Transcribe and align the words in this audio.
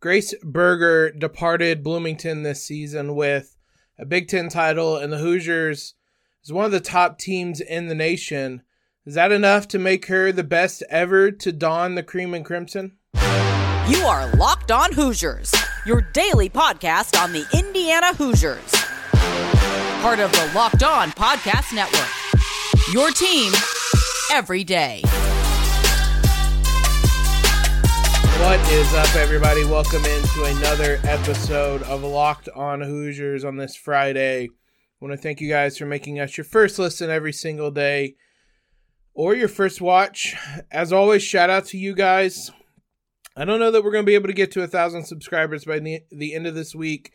Grace 0.00 0.32
Berger 0.44 1.10
departed 1.10 1.82
Bloomington 1.82 2.44
this 2.44 2.64
season 2.64 3.16
with 3.16 3.56
a 3.98 4.06
Big 4.06 4.28
Ten 4.28 4.48
title, 4.48 4.96
and 4.96 5.12
the 5.12 5.18
Hoosiers 5.18 5.94
is 6.44 6.52
one 6.52 6.64
of 6.64 6.70
the 6.70 6.78
top 6.78 7.18
teams 7.18 7.60
in 7.60 7.88
the 7.88 7.96
nation. 7.96 8.62
Is 9.04 9.14
that 9.14 9.32
enough 9.32 9.66
to 9.68 9.78
make 9.78 10.06
her 10.06 10.30
the 10.30 10.44
best 10.44 10.84
ever 10.88 11.32
to 11.32 11.50
don 11.50 11.96
the 11.96 12.04
cream 12.04 12.32
and 12.32 12.44
crimson? 12.44 12.92
You 13.88 13.98
are 14.06 14.30
Locked 14.36 14.70
On 14.70 14.92
Hoosiers, 14.92 15.52
your 15.84 16.02
daily 16.12 16.48
podcast 16.48 17.20
on 17.20 17.32
the 17.32 17.44
Indiana 17.52 18.14
Hoosiers. 18.14 18.70
Part 20.00 20.20
of 20.20 20.30
the 20.30 20.48
Locked 20.54 20.84
On 20.84 21.10
Podcast 21.10 21.74
Network. 21.74 22.08
Your 22.92 23.10
team 23.10 23.52
every 24.30 24.62
day. 24.62 25.02
What 28.38 28.60
is 28.70 28.94
up, 28.94 29.16
everybody? 29.16 29.64
Welcome 29.64 30.04
into 30.04 30.44
another 30.44 31.00
episode 31.02 31.82
of 31.82 32.04
Locked 32.04 32.48
On 32.50 32.80
Hoosiers 32.80 33.44
on 33.44 33.56
this 33.56 33.74
Friday. 33.74 34.44
I 34.44 34.48
want 35.00 35.12
to 35.12 35.20
thank 35.20 35.40
you 35.40 35.48
guys 35.48 35.76
for 35.76 35.86
making 35.86 36.20
us 36.20 36.36
your 36.36 36.44
first 36.44 36.78
listen 36.78 37.10
every 37.10 37.32
single 37.32 37.72
day 37.72 38.14
or 39.12 39.34
your 39.34 39.48
first 39.48 39.80
watch. 39.80 40.36
As 40.70 40.92
always, 40.92 41.24
shout 41.24 41.50
out 41.50 41.66
to 41.66 41.78
you 41.78 41.96
guys. 41.96 42.52
I 43.36 43.44
don't 43.44 43.58
know 43.58 43.72
that 43.72 43.82
we're 43.82 43.90
going 43.90 44.04
to 44.04 44.10
be 44.10 44.14
able 44.14 44.28
to 44.28 44.32
get 44.32 44.52
to 44.52 44.62
a 44.62 44.68
thousand 44.68 45.04
subscribers 45.04 45.64
by 45.64 45.80
the, 45.80 46.02
the 46.12 46.32
end 46.32 46.46
of 46.46 46.54
this 46.54 46.76
week 46.76 47.12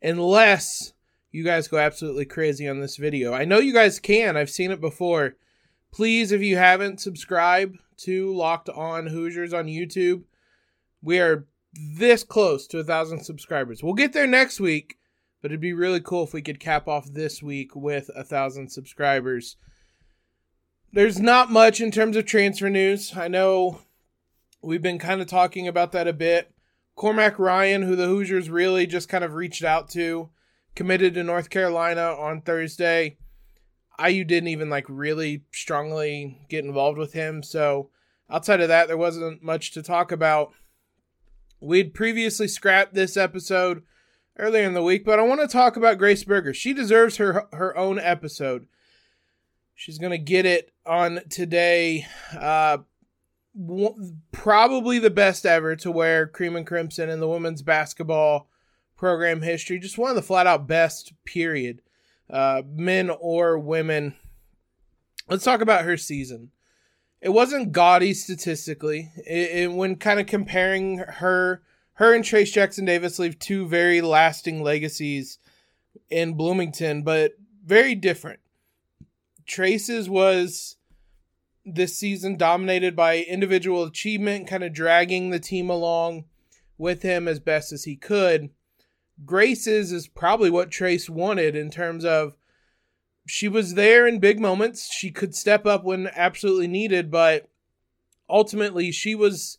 unless 0.00 0.92
you 1.32 1.42
guys 1.42 1.66
go 1.66 1.78
absolutely 1.78 2.26
crazy 2.26 2.68
on 2.68 2.80
this 2.80 2.96
video. 2.96 3.34
I 3.34 3.44
know 3.44 3.58
you 3.58 3.72
guys 3.72 3.98
can, 3.98 4.36
I've 4.36 4.48
seen 4.48 4.70
it 4.70 4.80
before. 4.80 5.34
Please, 5.92 6.30
if 6.30 6.42
you 6.42 6.56
haven't, 6.56 7.00
subscribe 7.00 7.74
to 7.98 8.32
Locked 8.32 8.68
On 8.68 9.08
Hoosiers 9.08 9.52
on 9.52 9.66
YouTube 9.66 10.22
we 11.02 11.18
are 11.18 11.46
this 11.72 12.24
close 12.24 12.66
to 12.68 12.78
a 12.78 12.84
thousand 12.84 13.22
subscribers. 13.22 13.82
We'll 13.82 13.94
get 13.94 14.12
there 14.12 14.26
next 14.26 14.60
week, 14.60 14.98
but 15.40 15.50
it'd 15.50 15.60
be 15.60 15.72
really 15.72 16.00
cool 16.00 16.24
if 16.24 16.32
we 16.32 16.42
could 16.42 16.60
cap 16.60 16.88
off 16.88 17.12
this 17.12 17.42
week 17.42 17.74
with 17.74 18.10
a 18.14 18.24
thousand 18.24 18.70
subscribers. 18.70 19.56
There's 20.92 21.20
not 21.20 21.50
much 21.50 21.80
in 21.80 21.90
terms 21.90 22.16
of 22.16 22.26
transfer 22.26 22.68
news. 22.68 23.16
I 23.16 23.28
know 23.28 23.82
we've 24.62 24.82
been 24.82 24.98
kind 24.98 25.20
of 25.20 25.28
talking 25.28 25.68
about 25.68 25.92
that 25.92 26.08
a 26.08 26.12
bit. 26.12 26.52
Cormac 26.96 27.38
Ryan, 27.38 27.82
who 27.82 27.96
the 27.96 28.06
Hoosiers 28.06 28.50
really 28.50 28.86
just 28.86 29.08
kind 29.08 29.24
of 29.24 29.34
reached 29.34 29.64
out 29.64 29.88
to, 29.90 30.30
committed 30.74 31.14
to 31.14 31.22
North 31.22 31.48
Carolina 31.48 32.14
on 32.18 32.42
Thursday. 32.42 33.16
IU 34.04 34.24
didn't 34.24 34.48
even 34.48 34.68
like 34.68 34.86
really 34.88 35.44
strongly 35.52 36.44
get 36.48 36.64
involved 36.64 36.98
with 36.98 37.12
him. 37.12 37.42
So 37.42 37.90
outside 38.28 38.60
of 38.60 38.68
that, 38.68 38.88
there 38.88 38.96
wasn't 38.96 39.42
much 39.42 39.72
to 39.72 39.82
talk 39.82 40.10
about. 40.10 40.52
We'd 41.60 41.92
previously 41.92 42.48
scrapped 42.48 42.94
this 42.94 43.16
episode 43.16 43.82
earlier 44.38 44.64
in 44.64 44.72
the 44.72 44.82
week, 44.82 45.04
but 45.04 45.18
I 45.18 45.22
want 45.22 45.42
to 45.42 45.48
talk 45.48 45.76
about 45.76 45.98
Grace 45.98 46.24
Berger. 46.24 46.54
She 46.54 46.72
deserves 46.72 47.18
her 47.18 47.46
her 47.52 47.76
own 47.76 47.98
episode. 47.98 48.66
She's 49.74 49.98
going 49.98 50.12
to 50.12 50.18
get 50.18 50.46
it 50.46 50.72
on 50.86 51.20
today. 51.28 52.06
Uh, 52.38 52.78
w- 53.54 54.14
probably 54.32 54.98
the 54.98 55.10
best 55.10 55.44
ever 55.44 55.76
to 55.76 55.90
wear 55.90 56.26
cream 56.26 56.56
and 56.56 56.66
crimson 56.66 57.10
in 57.10 57.20
the 57.20 57.28
women's 57.28 57.62
basketball 57.62 58.48
program 58.96 59.42
history. 59.42 59.78
Just 59.78 59.98
one 59.98 60.10
of 60.10 60.16
the 60.16 60.22
flat 60.22 60.46
out 60.46 60.66
best, 60.66 61.12
period. 61.24 61.82
Uh, 62.28 62.62
men 62.66 63.10
or 63.10 63.58
women. 63.58 64.14
Let's 65.28 65.44
talk 65.44 65.60
about 65.60 65.84
her 65.84 65.96
season 65.96 66.50
it 67.20 67.30
wasn't 67.30 67.72
gaudy 67.72 68.14
statistically. 68.14 69.12
It, 69.16 69.50
it, 69.50 69.72
when 69.72 69.96
kind 69.96 70.20
of 70.20 70.26
comparing 70.26 70.98
her, 70.98 71.62
her 71.94 72.14
and 72.14 72.24
Trayce 72.24 72.52
Jackson 72.52 72.84
Davis 72.84 73.18
leave 73.18 73.38
two 73.38 73.66
very 73.66 74.00
lasting 74.00 74.62
legacies 74.62 75.38
in 76.08 76.34
Bloomington, 76.34 77.02
but 77.02 77.32
very 77.64 77.94
different. 77.94 78.40
Trayce's 79.46 80.08
was 80.08 80.76
this 81.64 81.96
season 81.96 82.36
dominated 82.36 82.96
by 82.96 83.18
individual 83.18 83.84
achievement, 83.84 84.46
kind 84.46 84.64
of 84.64 84.72
dragging 84.72 85.30
the 85.30 85.40
team 85.40 85.68
along 85.68 86.24
with 86.78 87.02
him 87.02 87.28
as 87.28 87.38
best 87.38 87.72
as 87.72 87.84
he 87.84 87.96
could. 87.96 88.50
Grace's 89.24 89.92
is 89.92 90.08
probably 90.08 90.48
what 90.48 90.70
Trayce 90.70 91.10
wanted 91.10 91.54
in 91.54 91.70
terms 91.70 92.04
of 92.04 92.36
she 93.30 93.46
was 93.46 93.74
there 93.74 94.08
in 94.08 94.18
big 94.18 94.40
moments. 94.40 94.92
She 94.92 95.12
could 95.12 95.36
step 95.36 95.64
up 95.64 95.84
when 95.84 96.10
absolutely 96.16 96.66
needed, 96.66 97.12
but 97.12 97.48
ultimately 98.28 98.90
she 98.90 99.14
was 99.14 99.58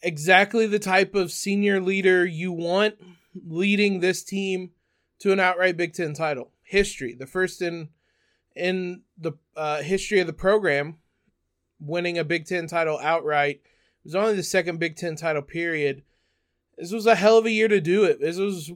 exactly 0.00 0.66
the 0.68 0.78
type 0.78 1.14
of 1.14 1.32
senior 1.32 1.80
leader 1.80 2.24
you 2.24 2.52
want 2.52 2.94
leading 3.34 3.98
this 3.98 4.22
team 4.22 4.70
to 5.18 5.32
an 5.32 5.40
outright 5.40 5.76
Big 5.76 5.92
Ten 5.92 6.14
title. 6.14 6.52
History, 6.62 7.14
the 7.14 7.26
first 7.26 7.60
in 7.60 7.88
in 8.54 9.02
the 9.18 9.32
uh, 9.56 9.82
history 9.82 10.20
of 10.20 10.28
the 10.28 10.32
program, 10.32 10.98
winning 11.80 12.16
a 12.16 12.24
Big 12.24 12.46
Ten 12.46 12.68
title 12.68 13.00
outright. 13.02 13.56
It 13.56 14.04
was 14.04 14.14
only 14.14 14.36
the 14.36 14.44
second 14.44 14.78
Big 14.78 14.94
Ten 14.94 15.16
title 15.16 15.42
period. 15.42 16.02
This 16.78 16.92
was 16.92 17.06
a 17.06 17.16
hell 17.16 17.38
of 17.38 17.46
a 17.46 17.50
year 17.50 17.68
to 17.68 17.80
do 17.80 18.04
it. 18.04 18.20
This 18.20 18.38
was 18.38 18.70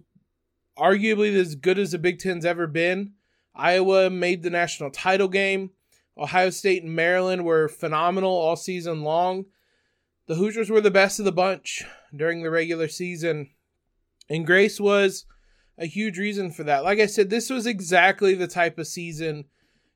arguably 0.77 1.35
as 1.37 1.55
good 1.55 1.79
as 1.79 1.93
the 1.93 1.99
Big 1.99 2.19
Ten's 2.19 2.45
ever 2.45 2.67
been. 2.67 3.13
Iowa 3.59 4.09
made 4.09 4.43
the 4.43 4.51
national 4.51 4.91
title 4.91 5.29
game. 5.29 5.71
Ohio 6.17 6.51
State 6.51 6.85
and 6.85 6.95
Maryland 6.95 7.45
were 7.45 7.69
phenomenal 7.69 8.31
all 8.31 8.57
season 8.57 9.03
long. 9.03 9.47
The 10.27 10.37
Hoosiers 10.37 10.71
were 10.71 10.81
the 10.81 10.91
best 10.91 11.19
of 11.19 11.25
the 11.25 11.33
bunch 11.33 11.85
during 12.15 12.43
the 12.43 12.51
regular 12.51 12.89
season, 12.89 13.51
and 14.29 14.47
Grace 14.47 14.79
was 14.79 15.25
a 15.79 15.87
huge 15.87 16.19
reason 16.19 16.51
for 16.51 16.65
that. 16.65 16.85
Like 16.85 16.99
I 16.99 17.07
said, 17.07 17.31
this 17.31 17.51
was 17.51 17.67
exactly 17.67 18.35
the 18.35 18.47
type 18.49 18.79
of 18.79 18.87
season 18.87 19.45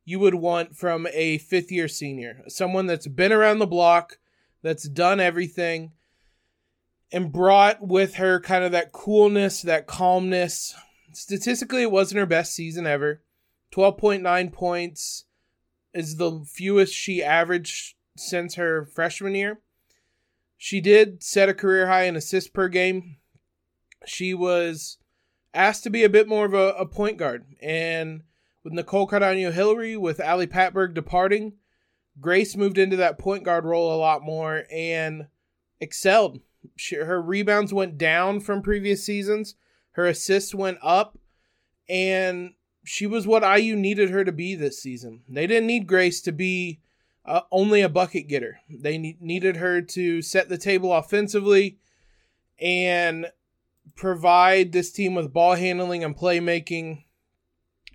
you 0.04 0.18
would 0.18 0.34
want 0.34 0.76
from 0.76 1.06
a 1.12 1.38
fifth 1.38 1.70
year 1.70 1.88
senior, 1.88 2.42
someone 2.48 2.86
that's 2.86 3.06
been 3.06 3.32
around 3.32 3.58
the 3.58 3.66
block, 3.66 4.18
that's 4.62 4.88
done 4.88 5.20
everything, 5.20 5.92
and 7.12 7.32
brought 7.32 7.86
with 7.86 8.14
her 8.14 8.40
kind 8.40 8.64
of 8.64 8.72
that 8.72 8.92
coolness, 8.92 9.62
that 9.62 9.86
calmness. 9.86 10.74
Statistically, 11.12 11.82
it 11.82 11.90
wasn't 11.90 12.18
her 12.18 12.26
best 12.26 12.54
season 12.54 12.86
ever. 12.86 13.22
12.9 13.72 14.52
points 14.52 15.24
is 15.94 16.16
the 16.16 16.44
fewest 16.46 16.94
she 16.94 17.22
averaged 17.22 17.94
since 18.16 18.54
her 18.54 18.84
freshman 18.84 19.34
year. 19.34 19.60
She 20.56 20.80
did 20.80 21.22
set 21.22 21.48
a 21.48 21.54
career 21.54 21.88
high 21.88 22.04
in 22.04 22.14
assists 22.14 22.50
per 22.50 22.68
game. 22.68 23.16
She 24.06 24.34
was 24.34 24.98
asked 25.54 25.82
to 25.84 25.90
be 25.90 26.04
a 26.04 26.08
bit 26.08 26.28
more 26.28 26.44
of 26.44 26.54
a, 26.54 26.74
a 26.74 26.86
point 26.86 27.16
guard. 27.16 27.44
And 27.60 28.22
with 28.62 28.72
Nicole 28.72 29.08
Cardano 29.08 29.52
Hillary, 29.52 29.96
with 29.96 30.20
Ali 30.20 30.46
Patberg 30.46 30.94
departing, 30.94 31.54
Grace 32.20 32.56
moved 32.56 32.78
into 32.78 32.96
that 32.96 33.18
point 33.18 33.42
guard 33.42 33.64
role 33.64 33.94
a 33.94 33.98
lot 33.98 34.22
more 34.22 34.64
and 34.70 35.26
excelled. 35.80 36.40
She, 36.76 36.96
her 36.96 37.20
rebounds 37.20 37.72
went 37.72 37.98
down 37.98 38.40
from 38.40 38.62
previous 38.62 39.04
seasons, 39.04 39.56
her 39.92 40.06
assists 40.06 40.54
went 40.54 40.78
up, 40.82 41.18
and 41.88 42.52
she 42.84 43.06
was 43.06 43.26
what 43.26 43.42
IU 43.42 43.76
needed 43.76 44.10
her 44.10 44.24
to 44.24 44.32
be 44.32 44.54
this 44.54 44.78
season. 44.78 45.22
They 45.28 45.46
didn't 45.46 45.66
need 45.66 45.86
Grace 45.86 46.20
to 46.22 46.32
be 46.32 46.80
uh, 47.24 47.42
only 47.50 47.80
a 47.80 47.88
bucket 47.88 48.28
getter. 48.28 48.60
They 48.68 48.98
ne- 48.98 49.18
needed 49.20 49.56
her 49.56 49.80
to 49.82 50.22
set 50.22 50.48
the 50.48 50.58
table 50.58 50.92
offensively 50.92 51.78
and 52.60 53.26
provide 53.94 54.72
this 54.72 54.90
team 54.90 55.14
with 55.14 55.32
ball 55.32 55.54
handling 55.54 56.02
and 56.02 56.16
playmaking. 56.16 57.04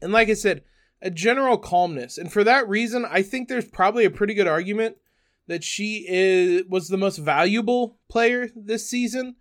And 0.01 0.13
like 0.13 0.29
I 0.29 0.33
said, 0.33 0.63
a 1.01 1.09
general 1.09 1.57
calmness. 1.57 2.17
And 2.17 2.31
for 2.31 2.43
that 2.43 2.67
reason, 2.67 3.05
I 3.05 3.21
think 3.21 3.47
there's 3.47 3.67
probably 3.67 4.05
a 4.05 4.11
pretty 4.11 4.33
good 4.33 4.47
argument 4.47 4.97
that 5.47 5.63
she 5.63 6.05
is 6.07 6.63
was 6.67 6.89
the 6.89 6.97
most 6.97 7.17
valuable 7.17 7.97
player 8.09 8.49
this 8.55 8.89
season. 8.89 9.35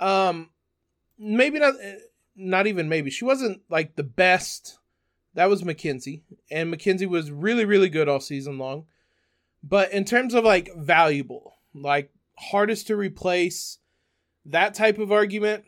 Um 0.00 0.50
maybe 1.18 1.58
not 1.58 1.74
not 2.38 2.66
even 2.66 2.88
maybe. 2.88 3.10
She 3.10 3.24
wasn't 3.24 3.60
like 3.68 3.96
the 3.96 4.04
best 4.04 4.78
that 5.34 5.50
was 5.50 5.64
Mackenzie, 5.64 6.24
and 6.50 6.70
Mackenzie 6.70 7.06
was 7.06 7.30
really, 7.30 7.64
really 7.64 7.88
good 7.88 8.08
all 8.08 8.20
season 8.20 8.58
long. 8.58 8.86
But 9.62 9.92
in 9.92 10.04
terms 10.04 10.34
of 10.34 10.44
like 10.44 10.70
valuable, 10.76 11.54
like 11.74 12.10
hardest 12.36 12.86
to 12.86 12.96
replace, 12.96 13.78
that 14.46 14.74
type 14.74 14.98
of 14.98 15.12
argument, 15.12 15.64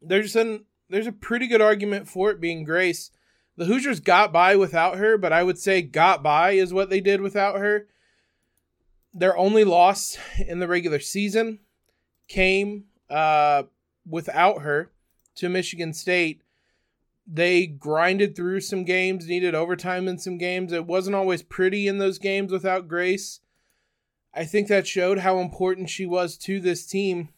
there's 0.00 0.36
an 0.36 0.64
there's 0.88 1.06
a 1.06 1.12
pretty 1.12 1.46
good 1.46 1.60
argument 1.60 2.08
for 2.08 2.30
it 2.30 2.40
being 2.40 2.64
Grace. 2.64 3.10
The 3.56 3.64
Hoosiers 3.64 4.00
got 4.00 4.32
by 4.32 4.56
without 4.56 4.96
her, 4.96 5.18
but 5.18 5.32
I 5.32 5.42
would 5.42 5.58
say 5.58 5.82
got 5.82 6.22
by 6.22 6.52
is 6.52 6.72
what 6.72 6.88
they 6.88 7.00
did 7.00 7.20
without 7.20 7.58
her. 7.58 7.88
Their 9.12 9.36
only 9.36 9.64
loss 9.64 10.18
in 10.38 10.58
the 10.58 10.68
regular 10.68 11.00
season 11.00 11.58
came 12.28 12.84
uh, 13.10 13.64
without 14.06 14.62
her 14.62 14.92
to 15.36 15.48
Michigan 15.48 15.92
State 15.92 16.42
they 17.26 17.66
grinded 17.66 18.34
through 18.34 18.60
some 18.60 18.84
games, 18.84 19.28
needed 19.28 19.54
overtime 19.54 20.08
in 20.08 20.18
some 20.18 20.38
games. 20.38 20.72
It 20.72 20.86
wasn't 20.86 21.16
always 21.16 21.42
pretty 21.42 21.86
in 21.86 21.98
those 21.98 22.18
games 22.18 22.50
without 22.50 22.88
Grace. 22.88 23.40
I 24.34 24.44
think 24.44 24.68
that 24.68 24.86
showed 24.86 25.18
how 25.18 25.38
important 25.38 25.88
she 25.90 26.06
was 26.06 26.36
to 26.38 26.58
this 26.58 26.86
team. 26.86 27.28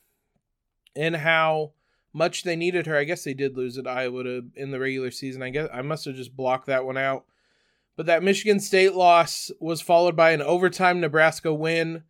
and 0.97 1.17
how 1.17 1.73
much 2.13 2.45
they 2.45 2.55
needed 2.55 2.87
her. 2.87 2.97
I 2.97 3.03
guess 3.05 3.25
they 3.25 3.35
did 3.35 3.57
lose 3.57 3.77
at 3.77 3.87
Iowa 3.87 4.23
to, 4.23 4.45
in 4.55 4.71
the 4.71 4.79
regular 4.79 5.11
season. 5.11 5.43
I 5.43 5.51
guess 5.51 5.69
I 5.73 5.83
must 5.83 6.05
have 6.05 6.15
just 6.15 6.37
blocked 6.37 6.67
that 6.67 6.85
one 6.85 6.97
out. 6.97 7.25
But 7.97 8.07
that 8.07 8.23
Michigan 8.23 8.61
State 8.61 8.95
loss 8.95 9.51
was 9.61 9.81
followed 9.81 10.15
by 10.17 10.31
an 10.31 10.43
overtime 10.43 11.01
Nebraska 11.01 11.53
win. 11.53 12.05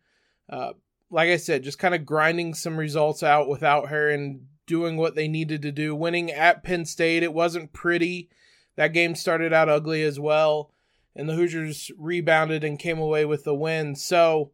Uh, 0.47 0.73
like 1.09 1.29
I 1.29 1.37
said, 1.37 1.63
just 1.63 1.79
kind 1.79 1.95
of 1.95 2.05
grinding 2.05 2.53
some 2.53 2.77
results 2.77 3.23
out 3.23 3.49
without 3.49 3.89
her 3.89 4.09
and 4.09 4.45
doing 4.65 4.97
what 4.97 5.15
they 5.15 5.27
needed 5.27 5.61
to 5.61 5.71
do. 5.71 5.95
Winning 5.95 6.31
at 6.31 6.63
Penn 6.63 6.85
State, 6.85 7.23
it 7.23 7.33
wasn't 7.33 7.73
pretty. 7.73 8.29
That 8.75 8.93
game 8.93 9.15
started 9.15 9.53
out 9.53 9.69
ugly 9.69 10.03
as 10.03 10.19
well, 10.19 10.71
and 11.15 11.29
the 11.29 11.35
Hoosiers 11.35 11.91
rebounded 11.97 12.63
and 12.63 12.79
came 12.79 12.99
away 12.99 13.25
with 13.25 13.43
the 13.43 13.55
win. 13.55 13.95
So 13.95 14.51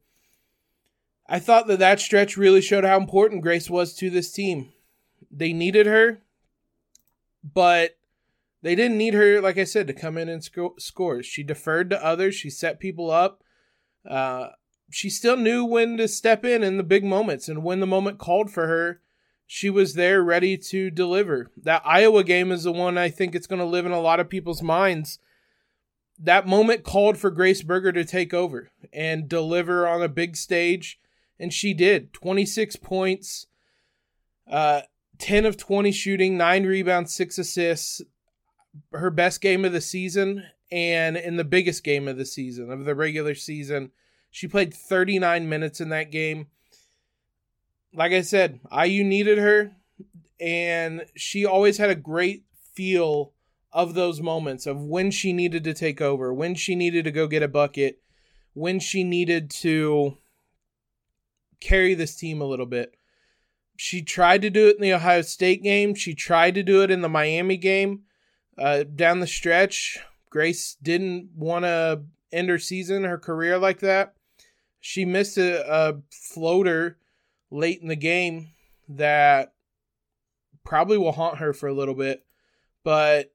I 1.27 1.39
thought 1.39 1.67
that 1.67 1.79
that 1.79 1.99
stretch 1.99 2.37
really 2.37 2.61
showed 2.61 2.83
how 2.83 2.97
important 2.97 3.41
Grace 3.41 3.69
was 3.69 3.93
to 3.95 4.09
this 4.09 4.31
team. 4.31 4.73
They 5.31 5.53
needed 5.53 5.85
her, 5.85 6.21
but 7.43 7.97
they 8.61 8.75
didn't 8.75 8.97
need 8.97 9.13
her, 9.13 9.41
like 9.41 9.57
I 9.57 9.63
said, 9.63 9.87
to 9.87 9.93
come 9.93 10.17
in 10.17 10.29
and 10.29 10.43
sco- 10.43 10.75
score. 10.77 11.23
She 11.23 11.41
deferred 11.41 11.89
to 11.89 12.05
others. 12.05 12.35
She 12.35 12.49
set 12.49 12.79
people 12.79 13.09
up. 13.09 13.43
Uh, 14.07 14.49
she 14.91 15.09
still 15.09 15.37
knew 15.37 15.63
when 15.63 15.97
to 15.97 16.07
step 16.07 16.43
in 16.43 16.63
in 16.63 16.77
the 16.77 16.83
big 16.83 17.03
moments, 17.03 17.47
and 17.47 17.63
when 17.63 17.79
the 17.79 17.87
moment 17.87 18.19
called 18.19 18.51
for 18.51 18.67
her, 18.67 19.01
she 19.53 19.69
was 19.69 19.95
there 19.95 20.23
ready 20.23 20.57
to 20.57 20.89
deliver. 20.89 21.51
That 21.57 21.81
Iowa 21.83 22.23
game 22.23 22.53
is 22.53 22.63
the 22.63 22.71
one 22.71 22.97
I 22.97 23.09
think 23.09 23.35
it's 23.35 23.47
going 23.47 23.59
to 23.59 23.65
live 23.65 23.85
in 23.85 23.91
a 23.91 23.99
lot 23.99 24.21
of 24.21 24.29
people's 24.29 24.61
minds. 24.61 25.19
That 26.17 26.47
moment 26.47 26.85
called 26.85 27.17
for 27.17 27.29
Grace 27.29 27.61
Berger 27.61 27.91
to 27.91 28.05
take 28.05 28.33
over 28.33 28.71
and 28.93 29.27
deliver 29.27 29.85
on 29.85 30.01
a 30.01 30.07
big 30.07 30.37
stage, 30.37 31.01
and 31.37 31.51
she 31.51 31.73
did. 31.73 32.13
26 32.13 32.77
points, 32.77 33.47
uh, 34.49 34.83
10 35.17 35.45
of 35.45 35.57
20 35.57 35.91
shooting, 35.91 36.37
9 36.37 36.65
rebounds, 36.65 37.13
6 37.13 37.37
assists 37.37 38.01
her 38.93 39.09
best 39.09 39.41
game 39.41 39.65
of 39.65 39.73
the 39.73 39.81
season 39.81 40.45
and 40.71 41.17
in 41.17 41.35
the 41.35 41.43
biggest 41.43 41.83
game 41.83 42.07
of 42.07 42.15
the 42.15 42.25
season 42.25 42.71
of 42.71 42.85
the 42.85 42.95
regular 42.95 43.35
season. 43.35 43.91
She 44.29 44.47
played 44.47 44.73
39 44.73 45.49
minutes 45.49 45.81
in 45.81 45.89
that 45.89 46.09
game. 46.09 46.47
Like 47.93 48.11
I 48.11 48.21
said, 48.21 48.59
IU 48.71 49.03
needed 49.03 49.37
her 49.37 49.71
and 50.39 51.05
she 51.15 51.45
always 51.45 51.77
had 51.77 51.89
a 51.89 51.95
great 51.95 52.45
feel 52.73 53.33
of 53.71 53.93
those 53.93 54.21
moments 54.21 54.65
of 54.65 54.81
when 54.81 55.11
she 55.11 55.33
needed 55.33 55.63
to 55.63 55.73
take 55.73 56.01
over, 56.01 56.33
when 56.33 56.55
she 56.55 56.75
needed 56.75 57.03
to 57.05 57.11
go 57.11 57.27
get 57.27 57.43
a 57.43 57.47
bucket, 57.47 58.01
when 58.53 58.79
she 58.79 59.03
needed 59.03 59.49
to 59.49 60.17
carry 61.59 61.93
this 61.93 62.15
team 62.15 62.41
a 62.41 62.45
little 62.45 62.65
bit. 62.65 62.95
She 63.77 64.01
tried 64.01 64.41
to 64.41 64.49
do 64.49 64.67
it 64.67 64.75
in 64.75 64.81
the 64.81 64.93
Ohio 64.93 65.21
State 65.21 65.63
game. 65.63 65.95
She 65.95 66.13
tried 66.13 66.55
to 66.55 66.63
do 66.63 66.83
it 66.83 66.91
in 66.91 67.01
the 67.01 67.09
Miami 67.09 67.57
game 67.57 68.03
uh, 68.57 68.83
down 68.83 69.19
the 69.19 69.27
stretch, 69.27 69.99
Grace 70.29 70.77
didn't 70.81 71.29
want 71.35 71.65
to 71.65 72.03
end 72.31 72.49
her 72.49 72.59
season, 72.59 73.03
her 73.03 73.17
career 73.17 73.57
like 73.57 73.79
that. 73.79 74.13
She 74.79 75.03
missed 75.03 75.37
a, 75.37 75.65
a 75.69 76.01
floater 76.09 76.97
late 77.51 77.81
in 77.81 77.89
the 77.89 77.95
game 77.95 78.49
that 78.89 79.53
probably 80.63 80.97
will 80.97 81.11
haunt 81.11 81.37
her 81.37 81.53
for 81.53 81.67
a 81.67 81.73
little 81.73 81.93
bit. 81.93 82.25
But 82.83 83.31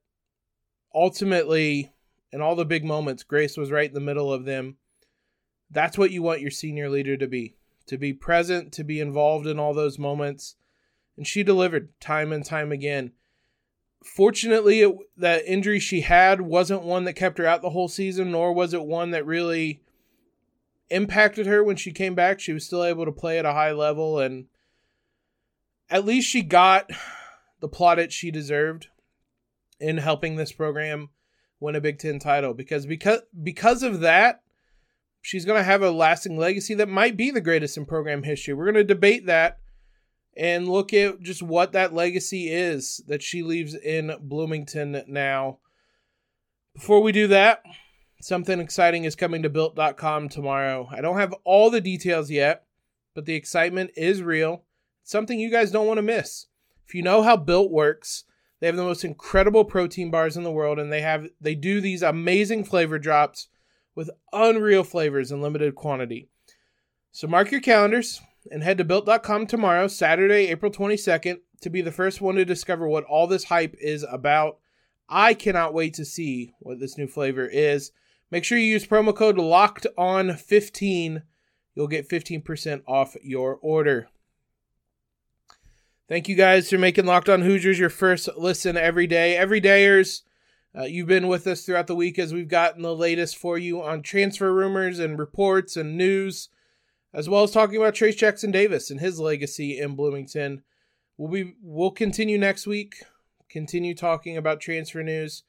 ultimately, 0.95 1.93
in 2.33 2.41
all 2.41 2.57
the 2.57 2.65
big 2.65 2.85
moments, 2.85 3.23
Grace 3.23 3.57
was 3.57 3.71
right 3.71 3.89
in 3.89 3.95
the 3.95 4.01
middle 4.01 4.33
of 4.33 4.45
them. 4.45 4.79
That's 5.71 5.99
what 5.99 6.11
you 6.11 6.23
want 6.23 6.41
your 6.41 6.51
senior 6.51 6.89
leader 6.89 7.17
to 7.17 7.27
be 7.27 7.57
to 7.87 7.97
be 7.97 8.13
present, 8.13 8.73
to 8.73 8.83
be 8.83 9.01
involved 9.01 9.47
in 9.47 9.61
all 9.61 9.73
those 9.73 9.99
moments. 9.99 10.57
And 11.17 11.25
she 11.25 11.45
delivered 11.45 11.99
time 12.01 12.33
and 12.33 12.45
time 12.45 12.73
again. 12.73 13.13
Fortunately, 14.05 14.81
it, 14.81 14.93
that 15.17 15.47
injury 15.47 15.79
she 15.79 16.01
had 16.01 16.41
wasn't 16.41 16.83
one 16.83 17.05
that 17.05 17.13
kept 17.15 17.39
her 17.39 17.47
out 17.47 17.63
the 17.63 17.71
whole 17.71 17.89
season, 17.89 18.33
nor 18.33 18.53
was 18.53 18.75
it 18.75 18.85
one 18.85 19.13
that 19.13 19.25
really 19.25 19.83
impacted 20.91 21.47
her 21.47 21.62
when 21.62 21.77
she 21.77 21.93
came 21.93 22.15
back. 22.15 22.41
She 22.41 22.53
was 22.53 22.65
still 22.65 22.85
able 22.85 23.05
to 23.05 23.12
play 23.12 23.38
at 23.38 23.47
a 23.47 23.53
high 23.53 23.73
level, 23.73 24.19
and 24.19 24.47
at 25.91 26.05
least 26.05 26.29
she 26.29 26.43
got 26.43 26.91
the 27.61 27.69
plaudits 27.69 28.15
she 28.15 28.31
deserved 28.31 28.88
in 29.81 29.99
helping 29.99 30.37
this 30.37 30.53
program 30.53 31.11
win 31.61 31.77
a 31.77 31.81
Big 31.81 31.99
Ten 31.99 32.19
title. 32.19 32.55
Because 32.55 32.87
because 32.87 33.21
because 33.43 33.83
of 33.83 34.00
that, 34.00 34.43
she's 35.21 35.44
going 35.44 35.59
to 35.59 35.65
have 35.65 35.83
a 35.83 35.91
lasting 35.91 36.38
legacy 36.38 36.75
that 36.75 36.89
might 36.89 37.17
be 37.17 37.31
the 37.31 37.41
greatest 37.41 37.77
in 37.77 37.85
program 37.85 38.23
history. 38.23 38.55
We're 38.55 38.73
going 38.73 38.75
to 38.75 38.85
debate 38.85 39.27
that 39.27 39.59
and 40.37 40.69
look 40.69 40.93
at 40.93 41.21
just 41.21 41.43
what 41.43 41.73
that 41.73 41.94
legacy 41.94 42.49
is 42.49 43.03
that 43.09 43.23
she 43.23 43.43
leaves 43.43 43.75
in 43.75 44.15
Bloomington 44.21 45.03
now. 45.09 45.59
Before 46.75 47.00
we 47.00 47.11
do 47.11 47.27
that, 47.29 47.62
something 48.21 48.61
exciting 48.61 49.05
is 49.05 49.15
coming 49.15 49.43
to 49.43 49.51
built.com 49.51 50.29
tomorrow. 50.29 50.89
I 50.91 51.01
don't 51.01 51.19
have 51.19 51.35
all 51.45 51.71
the 51.71 51.81
details 51.81 52.31
yet, 52.31 52.65
but 53.15 53.27
the 53.27 53.35
excitement 53.35 53.91
is 53.97 54.23
real. 54.23 54.65
It's 55.03 55.13
something 55.13 55.39
you 55.39 55.51
guys 55.51 55.71
don't 55.71 55.87
want 55.87 55.99
to 55.99 56.03
miss. 56.03 56.47
If 56.87 56.95
you 56.95 57.03
know 57.03 57.23
how 57.23 57.37
built 57.37 57.71
works, 57.71 58.25
they 58.61 58.67
have 58.67 58.77
the 58.77 58.85
most 58.85 59.05
incredible 59.05 59.65
protein 59.65 60.11
bars 60.11 60.37
in 60.37 60.45
the 60.45 60.51
world 60.51 60.79
and 60.79 60.93
they 60.93 61.03
have 61.03 61.29
they 61.41 61.55
do 61.55 61.81
these 61.81 62.03
amazing 62.03 62.65
flavor 62.65 62.99
drops 62.99 63.49
with 63.95 64.11
unreal 64.33 64.85
flavors 64.85 65.33
in 65.33 65.43
limited 65.43 65.75
quantity. 65.75 66.29
So 67.13 67.27
mark 67.27 67.51
your 67.51 67.61
calendars 67.61 68.21
and 68.51 68.63
head 68.63 68.79
to 68.79 68.85
built.com 68.85 69.47
tomorrow, 69.47 69.89
Saturday, 69.89 70.49
April 70.49 70.71
22nd, 70.71 71.41
to 71.63 71.71
be 71.71 71.81
the 71.81 71.93
first 71.93 72.21
one 72.21 72.37
to 72.37 72.45
discover 72.45 72.87
what 72.87 73.05
all 73.05 73.27
this 73.27 73.45
hype 73.45 73.75
is 73.81 74.05
about. 74.09 74.59
I 75.09 75.35
cannot 75.35 75.75
wait 75.75 75.95
to 75.95 76.05
see 76.05 76.55
what 76.61 76.79
this 76.79 76.99
new 76.99 77.07
flavor 77.07 77.47
is. 77.47 77.93
Make 78.31 78.44
sure 78.44 78.58
you 78.58 78.64
use 78.64 78.87
promo 78.87 79.14
code 79.14 79.38
locked 79.38 79.87
on 79.96 80.37
15. 80.37 81.23
You'll 81.75 81.87
get 81.87 82.08
15% 82.08 82.82
off 82.87 83.17
your 83.23 83.58
order. 83.62 84.08
Thank 86.08 86.28
you 86.28 86.37
guys 86.37 86.70
for 86.70 86.78
making 86.78 87.06
Locked 87.06 87.28
On 87.28 87.43
Hoosiers 87.43 87.78
your 87.78 87.90
first 87.90 88.28
listen 88.37 88.76
every 88.76 89.06
day. 89.06 89.37
Everydayers, 89.38 90.23
uh, 90.76 90.84
you've 90.84 91.08
been 91.08 91.26
with 91.26 91.46
us 91.46 91.64
throughout 91.64 91.88
the 91.88 91.96
week 91.96 92.19
as 92.19 92.32
we've 92.32 92.49
gotten 92.49 92.82
the 92.82 92.94
latest 92.94 93.37
for 93.37 93.58
you 93.58 93.82
on 93.82 94.02
transfer 94.02 94.52
rumors 94.55 94.99
and 95.00 95.19
reports 95.19 95.76
and 95.76 95.96
news 95.96 96.49
as 97.17 97.31
well 97.31 97.43
as 97.43 97.50
talking 97.50 97.79
about 97.79 97.94
Trayce 97.94 98.17
Jackson 98.17 98.50
Davis 98.50 98.90
and 98.90 99.00
his 99.00 99.19
legacy 99.19 99.79
in 99.79 99.96
Bloomington. 99.96 100.62
We'll 101.17 101.31
be 101.31 101.55
we'll 101.62 101.90
continue 101.90 102.37
next 102.37 102.67
week. 102.67 102.96
Continue 103.48 103.94
talking 103.94 104.36
about 104.36 104.60
transfer 104.60 105.03
news. 105.03 105.43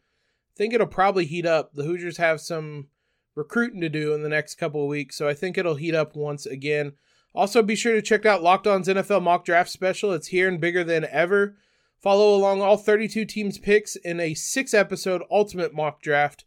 Think 0.58 0.74
it'll 0.74 0.88
probably 0.88 1.26
heat 1.26 1.46
up. 1.46 1.74
The 1.74 1.84
Hoosiers 1.84 2.18
have 2.18 2.42
some 2.42 2.88
recruiting 3.36 3.80
to 3.82 3.90
do 3.90 4.14
in 4.14 4.24
the 4.24 4.30
next 4.30 4.56
couple 4.56 4.82
of 4.82 4.90
weeks, 4.90 5.16
so 5.16 5.28
I 5.28 5.36
think 5.36 5.58
it'll 5.58 5.76
heat 5.76 5.94
up 5.94 6.16
once 6.16 6.48
again. 6.48 6.94
Also, 7.36 7.62
be 7.62 7.76
sure 7.76 7.94
to 7.94 8.02
check 8.02 8.26
out 8.26 8.42
Locked 8.42 8.66
On's 8.66 8.88
NFL 8.88 9.22
Mock 9.22 9.46
Draft 9.46 9.70
Special. 9.70 10.12
It's 10.14 10.28
here 10.28 10.48
and 10.48 10.60
bigger 10.60 10.84
than 10.84 11.06
ever. 11.12 11.56
Follow 12.02 12.36
along 12.36 12.62
all 12.62 12.78
32 12.78 13.26
teams' 13.26 13.60
picks 13.60 13.96
in 13.96 14.20
a 14.20 14.34
six 14.34 14.74
episode 14.74 15.22
ultimate 15.30 15.76
mock 15.76 16.02
draft. 16.02 16.46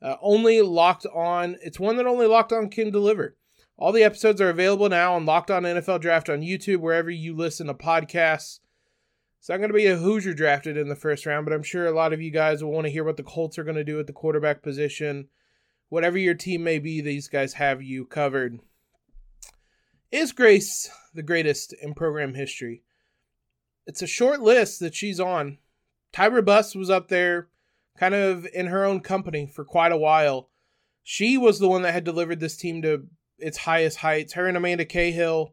Uh, 0.00 0.16
only 0.20 0.60
Locked 0.60 1.06
On. 1.14 1.56
It's 1.62 1.78
one 1.78 1.96
that 1.96 2.06
only 2.06 2.26
Locked 2.26 2.52
On 2.52 2.68
can 2.68 2.90
deliver. 2.90 3.36
All 3.76 3.92
the 3.92 4.02
episodes 4.02 4.40
are 4.40 4.50
available 4.50 4.88
now 4.88 5.14
on 5.14 5.24
Locked 5.24 5.50
On 5.50 5.62
NFL 5.62 6.00
Draft 6.00 6.28
on 6.28 6.40
YouTube, 6.40 6.78
wherever 6.78 7.10
you 7.10 7.36
listen 7.36 7.68
to 7.68 7.74
podcasts. 7.74 8.58
So 9.42 9.52
I'm 9.52 9.58
going 9.58 9.70
to 9.70 9.74
be 9.74 9.86
a 9.86 9.96
Hoosier 9.96 10.34
drafted 10.34 10.76
in 10.76 10.88
the 10.88 10.94
first 10.94 11.26
round, 11.26 11.44
but 11.44 11.52
I'm 11.52 11.64
sure 11.64 11.86
a 11.86 11.90
lot 11.90 12.12
of 12.12 12.22
you 12.22 12.30
guys 12.30 12.62
will 12.62 12.70
want 12.70 12.86
to 12.86 12.92
hear 12.92 13.02
what 13.02 13.16
the 13.16 13.24
Colts 13.24 13.58
are 13.58 13.64
going 13.64 13.74
to 13.74 13.82
do 13.82 13.98
at 13.98 14.06
the 14.06 14.12
quarterback 14.12 14.62
position. 14.62 15.26
Whatever 15.88 16.16
your 16.16 16.34
team 16.34 16.62
may 16.62 16.78
be, 16.78 17.00
these 17.00 17.26
guys 17.26 17.54
have 17.54 17.82
you 17.82 18.06
covered. 18.06 18.60
Is 20.12 20.30
Grace 20.30 20.88
the 21.12 21.24
greatest 21.24 21.74
in 21.82 21.92
program 21.92 22.34
history? 22.34 22.84
It's 23.84 24.00
a 24.00 24.06
short 24.06 24.40
list 24.40 24.78
that 24.78 24.94
she's 24.94 25.18
on. 25.18 25.58
Tyra 26.12 26.44
Buss 26.44 26.76
was 26.76 26.88
up 26.88 27.08
there 27.08 27.48
kind 27.98 28.14
of 28.14 28.46
in 28.54 28.68
her 28.68 28.84
own 28.84 29.00
company 29.00 29.46
for 29.52 29.64
quite 29.64 29.90
a 29.90 29.96
while. 29.96 30.50
She 31.02 31.36
was 31.36 31.58
the 31.58 31.68
one 31.68 31.82
that 31.82 31.94
had 31.94 32.04
delivered 32.04 32.38
this 32.38 32.56
team 32.56 32.80
to 32.82 33.08
its 33.38 33.58
highest 33.58 33.96
heights. 33.98 34.34
Her 34.34 34.46
and 34.46 34.56
Amanda 34.56 34.84
Cahill 34.84 35.52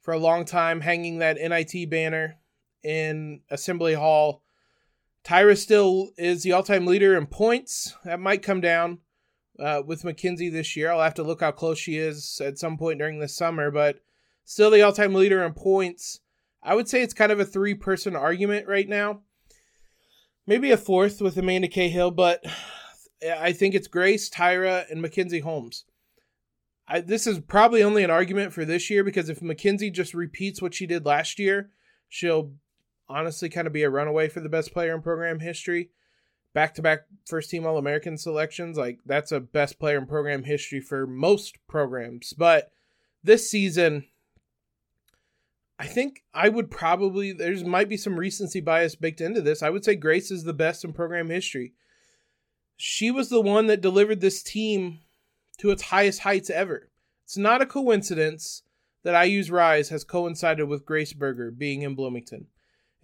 for 0.00 0.14
a 0.14 0.18
long 0.18 0.44
time 0.44 0.82
hanging 0.82 1.18
that 1.18 1.36
NIT 1.36 1.90
banner 1.90 2.38
in 2.84 3.40
Assembly 3.50 3.94
Hall. 3.94 4.42
Tyra 5.24 5.56
still 5.56 6.10
is 6.18 6.42
the 6.42 6.52
all 6.52 6.62
time 6.62 6.86
leader 6.86 7.16
in 7.16 7.26
points. 7.26 7.96
That 8.04 8.20
might 8.20 8.42
come 8.42 8.60
down 8.60 8.98
uh, 9.58 9.82
with 9.84 10.04
Mackenzie 10.04 10.50
this 10.50 10.76
year. 10.76 10.90
I'll 10.90 11.02
have 11.02 11.14
to 11.14 11.22
look 11.22 11.40
how 11.40 11.50
close 11.50 11.78
she 11.78 11.96
is 11.96 12.40
at 12.44 12.58
some 12.58 12.76
point 12.76 12.98
during 12.98 13.18
the 13.18 13.28
summer, 13.28 13.70
but 13.70 14.00
still 14.44 14.70
the 14.70 14.82
all 14.82 14.92
time 14.92 15.14
leader 15.14 15.42
in 15.42 15.54
points. 15.54 16.20
I 16.62 16.74
would 16.74 16.88
say 16.88 17.02
it's 17.02 17.14
kind 17.14 17.32
of 17.32 17.40
a 17.40 17.44
three 17.44 17.74
person 17.74 18.14
argument 18.14 18.68
right 18.68 18.88
now. 18.88 19.20
Maybe 20.46 20.70
a 20.70 20.76
fourth 20.76 21.22
with 21.22 21.38
Amanda 21.38 21.68
Cahill, 21.68 22.10
but 22.10 22.44
I 23.38 23.52
think 23.52 23.74
it's 23.74 23.88
Grace, 23.88 24.28
Tyra, 24.28 24.90
and 24.90 25.00
Mackenzie 25.00 25.40
Holmes. 25.40 25.84
I, 26.86 27.00
this 27.00 27.26
is 27.26 27.38
probably 27.40 27.82
only 27.82 28.04
an 28.04 28.10
argument 28.10 28.52
for 28.52 28.66
this 28.66 28.90
year 28.90 29.02
because 29.02 29.30
if 29.30 29.40
Mackenzie 29.40 29.90
just 29.90 30.12
repeats 30.12 30.60
what 30.60 30.74
she 30.74 30.86
did 30.86 31.06
last 31.06 31.38
year, 31.38 31.70
she'll 32.10 32.52
honestly 33.08 33.48
kind 33.48 33.66
of 33.66 33.72
be 33.72 33.82
a 33.82 33.90
runaway 33.90 34.28
for 34.28 34.40
the 34.40 34.48
best 34.48 34.72
player 34.72 34.94
in 34.94 35.02
program 35.02 35.40
history. 35.40 35.90
Back 36.52 36.74
to 36.74 36.82
back 36.82 37.06
first 37.26 37.50
team 37.50 37.66
All 37.66 37.78
American 37.78 38.16
selections, 38.16 38.76
like 38.76 39.00
that's 39.04 39.32
a 39.32 39.40
best 39.40 39.78
player 39.78 39.98
in 39.98 40.06
program 40.06 40.44
history 40.44 40.80
for 40.80 41.06
most 41.06 41.58
programs. 41.66 42.32
But 42.32 42.70
this 43.24 43.50
season, 43.50 44.04
I 45.78 45.86
think 45.86 46.22
I 46.32 46.48
would 46.48 46.70
probably 46.70 47.32
there's 47.32 47.64
might 47.64 47.88
be 47.88 47.96
some 47.96 48.18
recency 48.18 48.60
bias 48.60 48.94
baked 48.94 49.20
into 49.20 49.42
this. 49.42 49.62
I 49.62 49.70
would 49.70 49.84
say 49.84 49.96
Grace 49.96 50.30
is 50.30 50.44
the 50.44 50.52
best 50.52 50.84
in 50.84 50.92
program 50.92 51.28
history. 51.28 51.72
She 52.76 53.10
was 53.10 53.28
the 53.28 53.40
one 53.40 53.66
that 53.66 53.80
delivered 53.80 54.20
this 54.20 54.42
team 54.42 55.00
to 55.58 55.70
its 55.70 55.82
highest 55.82 56.20
heights 56.20 56.50
ever. 56.50 56.90
It's 57.24 57.36
not 57.36 57.62
a 57.62 57.66
coincidence 57.66 58.62
that 59.02 59.20
IU's 59.26 59.50
rise 59.50 59.88
has 59.88 60.04
coincided 60.04 60.68
with 60.68 60.86
Grace 60.86 61.12
Berger 61.12 61.50
being 61.50 61.82
in 61.82 61.94
Bloomington. 61.94 62.46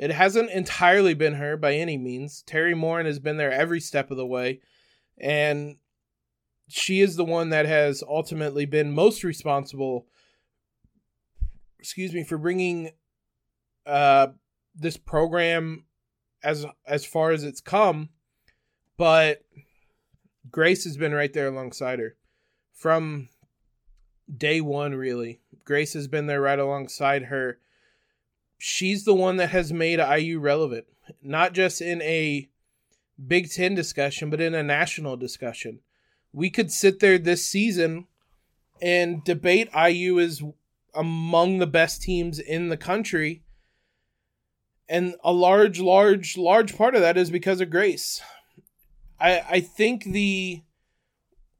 It 0.00 0.12
hasn't 0.12 0.50
entirely 0.50 1.12
been 1.12 1.34
her 1.34 1.58
by 1.58 1.74
any 1.74 1.98
means. 1.98 2.42
Teri 2.46 2.74
Moren 2.74 3.04
has 3.04 3.18
been 3.18 3.36
there 3.36 3.52
every 3.52 3.80
step 3.80 4.10
of 4.10 4.16
the 4.16 4.24
way, 4.24 4.60
and 5.20 5.76
she 6.68 7.02
is 7.02 7.16
the 7.16 7.24
one 7.24 7.50
that 7.50 7.66
has 7.66 8.02
ultimately 8.08 8.64
been 8.64 8.92
most 8.92 9.22
responsible 9.24 10.06
excuse 11.78 12.14
me 12.14 12.22
for 12.22 12.38
bringing 12.38 12.92
uh 13.86 14.28
this 14.74 14.96
program 14.96 15.84
as 16.42 16.64
as 16.86 17.04
far 17.04 17.32
as 17.32 17.42
it's 17.42 17.60
come 17.60 18.08
but 18.96 19.42
Grace 20.50 20.84
has 20.84 20.96
been 20.96 21.12
right 21.12 21.32
there 21.32 21.48
alongside 21.48 21.98
her 21.98 22.16
from 22.72 23.28
day 24.34 24.60
1 24.60 24.94
really 24.94 25.40
Grace 25.64 25.94
has 25.94 26.06
been 26.06 26.26
there 26.26 26.40
right 26.40 26.58
alongside 26.58 27.24
her 27.24 27.58
she's 28.60 29.04
the 29.04 29.14
one 29.14 29.36
that 29.36 29.50
has 29.50 29.72
made 29.72 29.98
IU 29.98 30.38
relevant 30.38 30.86
not 31.22 31.52
just 31.52 31.80
in 31.80 32.00
a 32.02 32.48
Big 33.26 33.50
10 33.50 33.74
discussion 33.74 34.30
but 34.30 34.40
in 34.40 34.54
a 34.54 34.62
national 34.62 35.16
discussion 35.16 35.80
we 36.32 36.50
could 36.50 36.70
sit 36.70 37.00
there 37.00 37.18
this 37.18 37.44
season 37.46 38.06
and 38.80 39.24
debate 39.24 39.68
IU 39.74 40.18
is 40.18 40.42
among 40.94 41.58
the 41.58 41.66
best 41.66 42.02
teams 42.02 42.38
in 42.38 42.68
the 42.68 42.76
country. 42.76 43.42
And 44.88 45.14
a 45.22 45.32
large, 45.32 45.80
large, 45.80 46.36
large 46.36 46.76
part 46.76 46.94
of 46.94 47.00
that 47.00 47.16
is 47.16 47.30
because 47.30 47.60
of 47.60 47.70
Grace. 47.70 48.20
I 49.20 49.44
I 49.48 49.60
think 49.60 50.04
the 50.04 50.62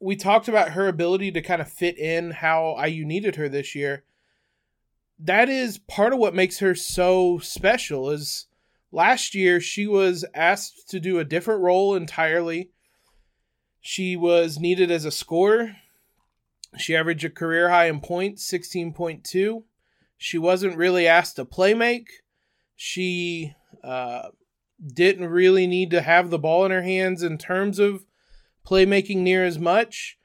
we 0.01 0.17
talked 0.17 0.49
about 0.49 0.71
her 0.71 0.89
ability 0.89 1.31
to 1.33 1.43
kind 1.43 1.61
of 1.61 1.71
fit 1.71 1.99
in 1.99 2.31
how 2.31 2.83
IU 2.83 3.05
needed 3.05 3.37
her 3.37 3.49
this 3.49 3.75
year. 3.75 4.05
That 5.23 5.49
is 5.49 5.79
part 5.79 6.13
of 6.13 6.19
what 6.19 6.35
makes 6.35 6.61
her 6.61 6.75
so 6.75 7.39
special 7.39 8.11
is 8.11 8.47
last 8.91 9.35
year 9.35 9.61
she 9.61 9.87
was 9.87 10.25
asked 10.35 10.89
to 10.91 11.01
do 11.01 11.19
a 11.19 11.25
different 11.25 11.61
role 11.61 11.95
entirely. 11.95 12.71
She 13.81 14.17
was 14.17 14.59
needed 14.59 14.91
as 14.91 15.05
a 15.05 15.11
scorer. 15.11 15.77
She 16.79 16.97
averaged 16.97 17.25
a 17.25 17.31
career 17.31 17.69
high 17.69 17.87
in 17.87 18.01
points, 18.01 18.51
16.2. 18.51 19.63
She 20.17 20.39
wasn't 20.39 20.77
really 20.77 21.07
asked 21.07 21.37
to 21.37 21.45
play 21.45 21.75
make. 21.75 22.09
She 22.77 23.55
uh, 23.83 24.29
didn't 24.95 25.29
really 25.29 25.67
need 25.67 25.91
to 25.91 26.01
have 26.01 26.31
the 26.31 26.39
ball 26.39 26.65
in 26.65 26.71
her 26.71 26.83
hands 26.83 27.23
in 27.23 27.39
terms 27.39 27.79
of 27.79 28.05
playmaking 28.67 29.19
near 29.19 29.45
as 29.45 29.59
much. 29.59 30.19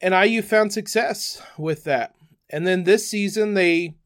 And 0.00 0.14
IU 0.14 0.42
found 0.42 0.72
success 0.72 1.40
with 1.56 1.84
that. 1.84 2.14
And 2.52 2.66
then 2.66 2.84
this 2.84 3.08
season, 3.08 3.54
they 3.54 3.96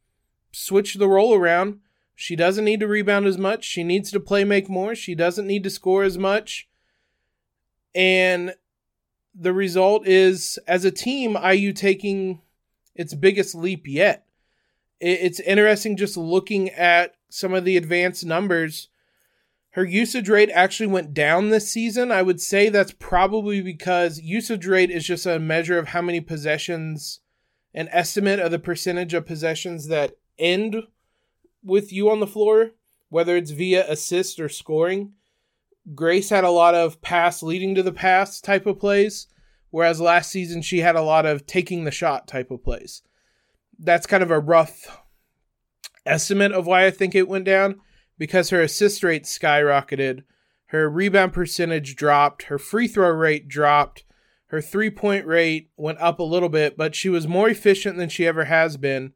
switched 0.53 0.99
the 0.99 1.09
role 1.09 1.35
around. 1.35 1.81
She 2.15 2.37
doesn't 2.37 2.65
need 2.65 2.81
to 2.81 2.87
rebound 2.87 3.27
as 3.27 3.37
much. 3.37 3.65
She 3.65 3.85
needs 3.85 4.11
to 4.13 4.21
play 4.21 4.45
make 4.45 4.71
more. 4.71 4.95
She 4.95 5.15
doesn't 5.15 5.47
need 5.47 5.65
to 5.65 5.71
score 5.71 6.05
as 6.05 6.17
much. 6.17 6.69
And 7.95 8.55
the 9.35 9.53
result 9.53 10.07
is, 10.07 10.59
as 10.67 10.85
a 10.85 10.91
team, 10.91 11.37
IU 11.37 11.73
taking 11.73 12.41
its 12.95 13.15
biggest 13.15 13.55
leap 13.55 13.87
yet. 13.87 14.25
It's 14.99 15.41
interesting 15.41 15.97
just 15.97 16.17
looking 16.17 16.71
at 16.71 17.17
some 17.29 17.53
of 17.53 17.67
the 17.67 17.77
advanced 17.77 18.25
numbers. 18.25 18.89
Her 19.71 19.85
usage 19.85 20.31
rate 20.31 20.49
actually 20.55 20.87
went 20.87 21.13
down 21.13 21.51
this 21.51 21.71
season. 21.71 22.11
I 22.11 22.23
would 22.23 22.41
say 22.41 22.71
that's 22.71 22.95
probably 22.99 23.61
because 23.61 24.21
usage 24.21 24.67
rate 24.67 24.91
is 24.91 25.05
just 25.05 25.27
a 25.27 25.39
measure 25.39 25.79
of 25.79 25.89
how 25.89 26.01
many 26.01 26.23
possessions, 26.23 27.21
an 27.77 27.89
estimate 27.93 28.41
of 28.41 28.51
the 28.51 28.59
percentage 28.59 29.13
of 29.13 29.27
possessions 29.27 29.87
that 29.89 30.17
end 30.39 30.83
with 31.63 31.93
you 31.93 32.11
on 32.11 32.21
the 32.21 32.27
floor, 32.27 32.71
whether 33.11 33.37
it's 33.37 33.51
via 33.51 33.89
assist 33.89 34.41
or 34.41 34.49
scoring. 34.49 35.13
Grace 35.95 36.31
had 36.31 36.43
a 36.43 36.51
lot 36.51 36.75
of 36.75 37.01
pass 37.03 37.43
leading 37.43 37.75
to 37.75 37.83
the 37.83 37.93
pass 37.93 38.41
type 38.41 38.67
of 38.67 38.81
plays, 38.81 39.29
whereas 39.71 40.01
last 40.01 40.31
season 40.33 40.63
she 40.63 40.79
had 40.79 40.97
a 40.97 41.03
lot 41.03 41.27
of 41.27 41.47
taking 41.47 41.85
the 41.85 41.91
shot 41.91 42.27
type 42.27 42.51
of 42.51 42.65
plays. 42.65 43.03
That's 43.79 44.07
kind 44.07 44.23
of 44.23 44.31
a 44.31 44.41
rough 44.41 44.99
estimate 46.07 46.53
of 46.53 46.67
why 46.67 46.87
I 46.87 46.91
think 46.91 47.15
it 47.15 47.29
went 47.29 47.45
down 47.45 47.81
because 48.17 48.49
her 48.49 48.63
assist 48.63 49.03
rate 49.03 49.25
skyrocketed, 49.25 50.23
her 50.67 50.89
rebound 50.89 51.35
percentage 51.35 51.95
dropped, 51.95 52.45
her 52.45 52.59
free 52.59 52.89
throw 52.89 53.11
rate 53.11 53.49
dropped, 53.49 54.06
her 54.47 54.61
three 54.61 54.91
point 54.91 55.27
rate 55.27 55.71
went 55.77 55.99
up 56.01 56.19
a 56.19 56.25
little 56.25 56.49
bit, 56.49 56.77
but 56.77 56.95
she 56.95 57.09
was 57.09 57.27
more 57.27 57.49
efficient 57.49 57.97
than 57.97 58.09
she 58.09 58.27
ever 58.27 58.45
has 58.45 58.77
been. 58.77 59.13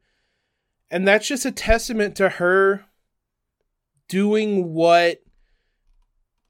And 0.89 1.07
that's 1.07 1.27
just 1.27 1.45
a 1.45 1.51
testament 1.51 2.15
to 2.17 2.29
her 2.29 2.85
doing 4.09 4.73
what 4.73 5.23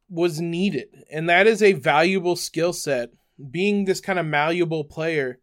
was 0.09 0.41
needed. 0.41 0.88
And 1.11 1.29
that 1.29 1.45
is 1.45 1.61
a 1.61 1.73
valuable 1.73 2.35
skill 2.35 2.73
set. 2.73 3.11
Being 3.50 3.85
this 3.85 4.01
kind 4.01 4.19
of 4.19 4.25
malleable 4.25 4.83
player 4.83 5.39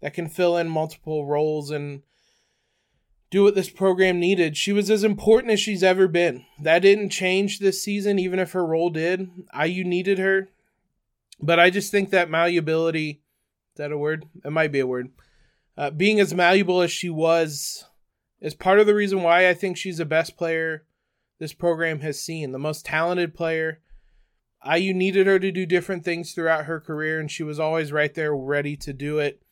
that 0.00 0.14
can 0.14 0.28
fill 0.28 0.56
in 0.56 0.68
multiple 0.68 1.26
roles 1.26 1.70
and 1.70 2.02
do 3.30 3.42
what 3.42 3.54
this 3.54 3.70
program 3.70 4.20
needed. 4.20 4.56
She 4.56 4.72
was 4.72 4.90
as 4.90 5.04
important 5.04 5.52
as 5.52 5.60
she's 5.60 5.82
ever 5.82 6.08
been. 6.08 6.44
That 6.60 6.80
didn't 6.80 7.10
change 7.10 7.58
this 7.58 7.82
season, 7.82 8.18
even 8.18 8.38
if 8.38 8.52
her 8.52 8.64
role 8.64 8.90
did. 8.90 9.28
IU 9.58 9.84
needed 9.84 10.18
her. 10.18 10.48
But 11.40 11.60
I 11.60 11.70
just 11.70 11.90
think 11.90 12.10
that 12.10 12.30
malleability 12.30 13.10
is 13.10 13.78
that 13.78 13.92
a 13.92 13.98
word? 13.98 14.24
It 14.42 14.50
might 14.50 14.72
be 14.72 14.80
a 14.80 14.86
word. 14.86 15.10
Uh, 15.76 15.90
being 15.90 16.18
as 16.18 16.32
malleable 16.32 16.80
as 16.80 16.90
she 16.90 17.10
was 17.10 17.84
is 18.40 18.54
part 18.54 18.78
of 18.78 18.86
the 18.86 18.94
reason 18.94 19.22
why 19.22 19.48
I 19.48 19.54
think 19.54 19.76
she's 19.76 19.98
the 19.98 20.06
best 20.06 20.36
player 20.38 20.86
this 21.38 21.52
program 21.52 22.00
has 22.00 22.18
seen, 22.18 22.52
the 22.52 22.58
most 22.58 22.86
talented 22.86 23.34
player 23.34 23.82
IU 24.64 24.94
needed 24.94 25.26
her 25.26 25.38
to 25.38 25.52
do 25.52 25.66
different 25.66 26.04
things 26.04 26.32
throughout 26.32 26.64
her 26.64 26.80
career, 26.80 27.20
and 27.20 27.30
she 27.30 27.42
was 27.42 27.60
always 27.60 27.92
right 27.92 28.14
there 28.14 28.34
ready 28.34 28.76
to 28.78 28.92
do 28.92 29.18
it. 29.18 29.42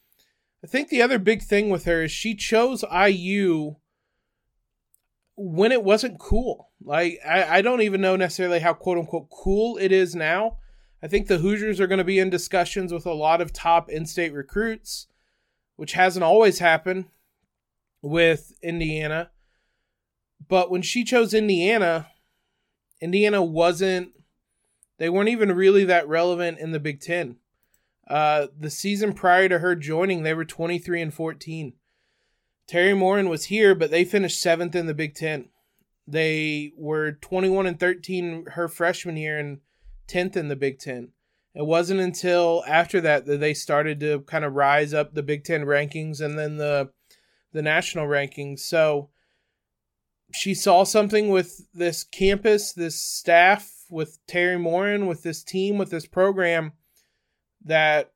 I 0.62 0.66
think 0.66 0.88
the 0.88 1.02
other 1.02 1.18
big 1.18 1.42
thing 1.42 1.68
with 1.68 1.84
her 1.84 2.04
is 2.04 2.10
she 2.10 2.34
chose 2.34 2.84
IU 2.90 3.76
when 5.36 5.72
it 5.72 5.84
wasn't 5.84 6.18
cool. 6.18 6.70
Like, 6.82 7.18
I, 7.26 7.58
I 7.58 7.62
don't 7.62 7.82
even 7.82 8.00
know 8.00 8.16
necessarily 8.16 8.60
how 8.60 8.72
quote 8.72 8.98
unquote 8.98 9.28
cool 9.30 9.76
it 9.76 9.92
is 9.92 10.14
now. 10.14 10.56
I 11.04 11.06
think 11.06 11.26
the 11.26 11.36
Hoosiers 11.36 11.80
are 11.80 11.86
going 11.86 11.98
to 11.98 12.04
be 12.04 12.18
in 12.18 12.30
discussions 12.30 12.90
with 12.90 13.04
a 13.04 13.12
lot 13.12 13.42
of 13.42 13.52
top 13.52 13.90
in 13.90 14.06
state 14.06 14.32
recruits, 14.32 15.06
which 15.76 15.92
hasn't 15.92 16.24
always 16.24 16.60
happened 16.60 17.04
with 18.00 18.54
Indiana. 18.62 19.30
But 20.48 20.70
when 20.70 20.80
she 20.80 21.04
chose 21.04 21.34
Indiana, 21.34 22.06
Indiana 23.02 23.42
wasn't 23.42 24.12
they 24.96 25.10
weren't 25.10 25.28
even 25.28 25.52
really 25.52 25.84
that 25.84 26.08
relevant 26.08 26.58
in 26.58 26.72
the 26.72 26.80
Big 26.80 27.00
Ten. 27.02 27.36
Uh, 28.08 28.46
the 28.58 28.70
season 28.70 29.12
prior 29.12 29.50
to 29.50 29.58
her 29.58 29.76
joining, 29.76 30.22
they 30.22 30.32
were 30.32 30.46
23 30.46 31.02
and 31.02 31.12
14. 31.12 31.74
Teri 32.66 32.96
Moren 32.96 33.28
was 33.28 33.46
here, 33.46 33.74
but 33.74 33.90
they 33.90 34.04
finished 34.04 34.40
seventh 34.40 34.74
in 34.74 34.86
the 34.86 34.94
Big 34.94 35.14
Ten. 35.14 35.50
They 36.06 36.72
were 36.78 37.12
21 37.12 37.66
and 37.66 37.78
13 37.78 38.46
her 38.52 38.68
freshman 38.68 39.18
year 39.18 39.38
and 39.38 39.60
10th 40.08 40.36
in 40.36 40.48
the 40.48 40.56
Big 40.56 40.78
Ten. 40.78 41.10
It 41.54 41.66
wasn't 41.66 42.00
until 42.00 42.64
after 42.66 43.00
that 43.02 43.26
that 43.26 43.38
they 43.38 43.54
started 43.54 44.00
to 44.00 44.20
kind 44.20 44.44
of 44.44 44.54
rise 44.54 44.92
up 44.92 45.14
the 45.14 45.22
Big 45.22 45.44
Ten 45.44 45.64
rankings 45.64 46.20
and 46.20 46.38
then 46.38 46.56
the 46.56 46.90
the 47.52 47.62
national 47.62 48.06
rankings. 48.06 48.60
So 48.60 49.10
she 50.32 50.52
saw 50.54 50.82
something 50.82 51.28
with 51.28 51.72
this 51.72 52.02
campus, 52.02 52.72
this 52.72 53.00
staff, 53.00 53.70
with 53.88 54.18
Teri 54.26 54.60
Moren, 54.60 55.06
with 55.06 55.22
this 55.22 55.44
team, 55.44 55.78
with 55.78 55.90
this 55.90 56.06
program 56.06 56.72
that 57.64 58.12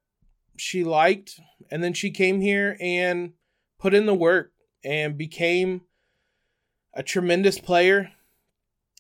she 0.57 0.83
liked. 0.83 1.41
And 1.71 1.83
then 1.83 1.93
she 1.93 2.11
came 2.11 2.41
here 2.41 2.77
and 2.81 3.35
put 3.79 3.95
in 3.95 4.07
the 4.07 4.15
work 4.15 4.53
and 4.85 5.17
became 5.17 5.83
a 6.95 7.03
tremendous 7.05 7.61
player, 7.61 8.11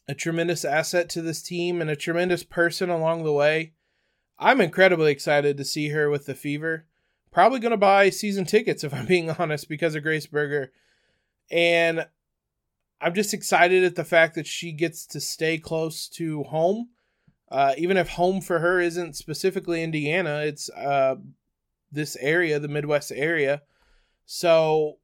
a 0.08 0.14
tremendous 0.14 0.64
asset 0.64 1.08
to 1.10 1.22
this 1.22 1.42
team, 1.42 1.80
and 1.80 1.90
a 1.90 1.96
tremendous 1.96 2.42
person 2.42 2.88
along 2.88 3.24
the 3.24 3.32
way. 3.32 3.72
I'm 4.38 4.60
incredibly 4.60 5.12
excited 5.12 5.56
to 5.56 5.64
see 5.64 5.90
her 5.90 6.08
with 6.08 6.26
the 6.26 6.34
Fever. 6.34 6.86
Probably 7.30 7.60
going 7.60 7.72
to 7.72 7.76
buy 7.76 8.10
season 8.10 8.44
tickets, 8.44 8.82
if 8.82 8.94
I'm 8.94 9.06
being 9.06 9.30
honest, 9.38 9.68
because 9.68 9.94
of 9.94 10.02
Grace 10.02 10.26
Berger. 10.26 10.72
And 11.50 12.06
I'm 13.00 13.14
just 13.14 13.34
excited 13.34 13.84
at 13.84 13.96
the 13.96 14.04
fact 14.04 14.34
that 14.34 14.46
she 14.46 14.72
gets 14.72 15.06
to 15.06 15.20
stay 15.20 15.58
close 15.58 16.08
to 16.10 16.42
home. 16.44 16.88
Uh, 17.50 17.74
even 17.78 17.96
if 17.96 18.10
home 18.10 18.40
for 18.40 18.58
her 18.58 18.80
isn't 18.80 19.16
specifically 19.16 19.82
Indiana, 19.82 20.40
it's 20.40 20.68
uh, 20.70 21.16
this 21.90 22.16
area, 22.16 22.58
the 22.58 22.68
Midwest 22.68 23.10
area. 23.14 23.62
So 24.26 24.98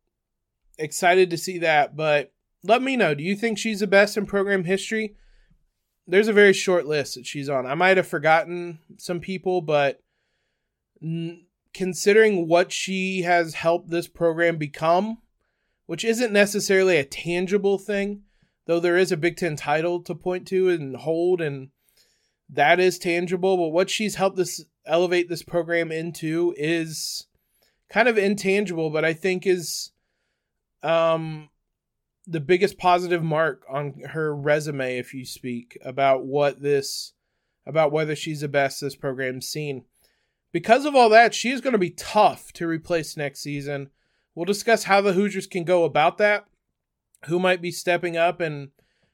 excited 0.79 1.31
to 1.31 1.39
see 1.39 1.59
that. 1.59 1.97
But 1.97 2.34
let 2.65 2.83
me 2.83 2.97
know. 2.97 3.15
Do 3.15 3.23
you 3.23 3.37
think 3.37 3.59
she's 3.59 3.81
the 3.81 3.87
best 3.87 4.17
in 4.17 4.27
program 4.27 4.65
history? 4.65 5.15
There's 6.07 6.29
a 6.29 6.33
very 6.33 6.53
short 6.53 6.87
list 6.87 7.15
that 7.15 7.27
she's 7.27 7.49
on. 7.49 7.67
I 7.67 7.75
might 7.75 7.97
have 7.97 8.09
forgotten 8.09 8.79
some 8.99 9.21
people, 9.21 9.61
but 9.61 10.01
n- 11.03 11.47
considering 11.73 12.49
what 12.49 12.73
she 12.73 13.23
has 13.23 13.55
helped 13.55 13.91
this 13.91 14.09
program 14.09 14.57
become, 14.57 15.19
which 15.87 16.05
isn't 16.05 16.33
necessarily 16.33 16.97
a 16.97 17.05
tangible 17.05 17.79
thing, 17.79 18.23
though 18.67 18.81
there 18.81 18.97
is 18.97 19.13
a 19.13 19.17
Big 19.17 19.37
Ten 19.37 19.57
title 19.57 20.01
to 20.03 20.15
point 20.15 20.47
to 20.49 20.69
and 20.71 20.97
hold, 20.97 21.41
and 21.41 21.69
that 22.49 22.81
is 22.81 22.99
tangible. 22.99 23.57
But 23.57 23.69
what 23.69 23.91
she's 23.91 24.15
helped 24.15 24.37
this 24.37 24.65
elevate 24.87 25.29
this 25.29 25.43
program 25.43 25.91
into 25.93 26.55
is 26.57 27.27
kind 27.91 28.09
of 28.09 28.19
intangible, 28.19 28.91
but 28.91 29.05
I 29.05 29.13
think 29.13 29.47
is 29.47 29.91
um 30.83 31.49
the 32.27 32.41
biggest 32.41 32.79
positive 32.79 33.23
mark 33.23 33.65
on 33.69 34.01
her 34.11 34.35
resume, 34.35 34.99
if 34.99 35.13
you 35.13 35.25
speak, 35.25 35.79
about 35.85 36.25
what 36.25 36.61
this 36.63 37.13
about 37.67 37.93
whether 37.93 38.15
she's 38.15 38.41
the 38.41 38.49
best 38.49 38.81
this 38.81 38.97
program's 38.97 39.49
seen. 39.49 39.85
Because 40.53 40.85
of 40.85 40.95
all 40.95 41.09
that, 41.09 41.35
she 41.35 41.51
is 41.51 41.61
going 41.61 41.73
to 41.73 41.79
be 41.79 41.91
tough 41.91 42.53
to 42.53 42.67
replace 42.67 43.17
next 43.17 43.41
season. 43.41 43.91
We'll 44.35 44.45
discuss 44.45 44.85
how 44.85 45.01
the 45.01 45.15
Hoosiers 45.15 45.47
can 45.47 45.65
go 45.65 45.85
about 45.85 46.19
that, 46.19 46.47
who 47.27 47.39
might 47.39 47.63
be 47.63 47.71
stepping 47.71 48.17
up, 48.17 48.41
and 48.41 48.69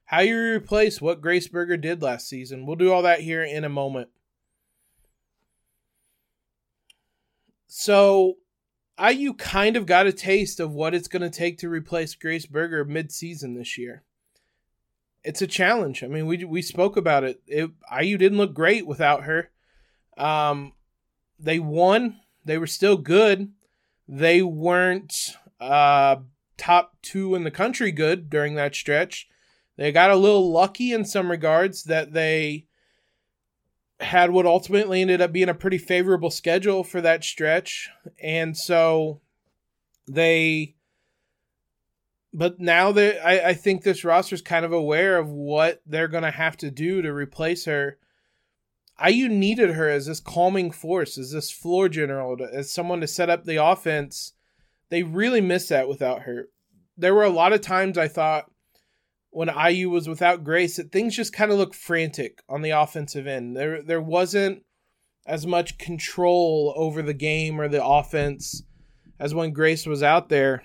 how 0.06 0.20
you 0.20 0.36
replace 0.36 1.00
what 1.00 1.20
Grace 1.20 1.46
Berger 1.46 1.76
did 1.76 2.02
last 2.02 2.28
season. 2.28 2.66
We'll 2.66 2.76
do 2.76 2.92
all 2.92 3.02
that 3.02 3.20
here 3.20 3.44
in 3.44 3.64
a 3.64 3.68
moment. 3.68 4.08
So, 7.68 8.34
IU 9.00 9.32
kind 9.34 9.76
of 9.76 9.86
got 9.86 10.06
a 10.06 10.12
taste 10.12 10.60
of 10.60 10.72
what 10.72 10.94
it's 10.94 11.08
going 11.08 11.22
to 11.22 11.30
take 11.30 11.58
to 11.58 11.68
replace 11.68 12.14
Grace 12.14 12.46
Berger 12.46 12.84
mid-season 12.84 13.54
this 13.54 13.78
year. 13.78 14.02
It's 15.24 15.42
a 15.42 15.46
challenge. 15.46 16.02
I 16.02 16.06
mean, 16.06 16.26
we 16.26 16.44
we 16.44 16.62
spoke 16.62 16.96
about 16.96 17.24
it. 17.24 17.42
it 17.46 17.70
IU 18.00 18.16
didn't 18.16 18.38
look 18.38 18.54
great 18.54 18.86
without 18.86 19.24
her. 19.24 19.50
Um, 20.16 20.72
they 21.38 21.58
won. 21.58 22.20
They 22.44 22.58
were 22.58 22.66
still 22.66 22.96
good. 22.96 23.52
They 24.08 24.42
weren't 24.42 25.36
uh, 25.60 26.16
top 26.56 26.96
two 27.02 27.34
in 27.34 27.44
the 27.44 27.50
country 27.50 27.92
good 27.92 28.30
during 28.30 28.54
that 28.54 28.74
stretch. 28.74 29.28
They 29.76 29.92
got 29.92 30.10
a 30.10 30.16
little 30.16 30.50
lucky 30.50 30.92
in 30.92 31.04
some 31.04 31.30
regards 31.30 31.84
that 31.84 32.12
they 32.12 32.66
had 34.00 34.30
what 34.30 34.46
ultimately 34.46 35.00
ended 35.00 35.20
up 35.20 35.32
being 35.32 35.48
a 35.48 35.54
pretty 35.54 35.78
favorable 35.78 36.30
schedule 36.30 36.82
for 36.84 37.00
that 37.00 37.24
stretch. 37.24 37.90
And 38.22 38.56
so 38.56 39.20
they 40.08 40.74
but 42.32 42.60
now 42.60 42.92
that 42.92 43.26
I, 43.26 43.48
I 43.50 43.54
think 43.54 43.82
this 43.82 44.04
roster 44.04 44.36
is 44.36 44.42
kind 44.42 44.64
of 44.64 44.72
aware 44.72 45.18
of 45.18 45.28
what 45.30 45.82
they're 45.84 46.08
gonna 46.08 46.30
have 46.30 46.56
to 46.58 46.70
do 46.70 47.02
to 47.02 47.12
replace 47.12 47.64
her. 47.64 47.98
IU 49.04 49.28
needed 49.28 49.70
her 49.70 49.88
as 49.88 50.06
this 50.06 50.20
calming 50.20 50.70
force, 50.70 51.16
as 51.16 51.32
this 51.32 51.50
floor 51.50 51.88
general, 51.88 52.36
as 52.52 52.70
someone 52.70 53.00
to 53.00 53.06
set 53.06 53.30
up 53.30 53.44
the 53.44 53.56
offense. 53.56 54.34
They 54.90 55.02
really 55.02 55.40
missed 55.40 55.70
that 55.70 55.88
without 55.88 56.22
her. 56.22 56.48
There 56.96 57.14
were 57.14 57.24
a 57.24 57.30
lot 57.30 57.52
of 57.52 57.62
times 57.62 57.96
I 57.96 58.08
thought 58.08 58.49
when 59.30 59.48
IU 59.48 59.90
was 59.90 60.08
without 60.08 60.44
Grace 60.44 60.76
that 60.76 60.92
things 60.92 61.16
just 61.16 61.32
kind 61.32 61.50
of 61.50 61.58
looked 61.58 61.74
frantic 61.74 62.42
on 62.48 62.62
the 62.62 62.70
offensive 62.70 63.26
end. 63.26 63.56
There 63.56 63.82
there 63.82 64.00
wasn't 64.00 64.64
as 65.26 65.46
much 65.46 65.78
control 65.78 66.74
over 66.76 67.02
the 67.02 67.14
game 67.14 67.60
or 67.60 67.68
the 67.68 67.84
offense 67.84 68.62
as 69.18 69.34
when 69.34 69.52
Grace 69.52 69.86
was 69.86 70.02
out 70.02 70.28
there. 70.28 70.64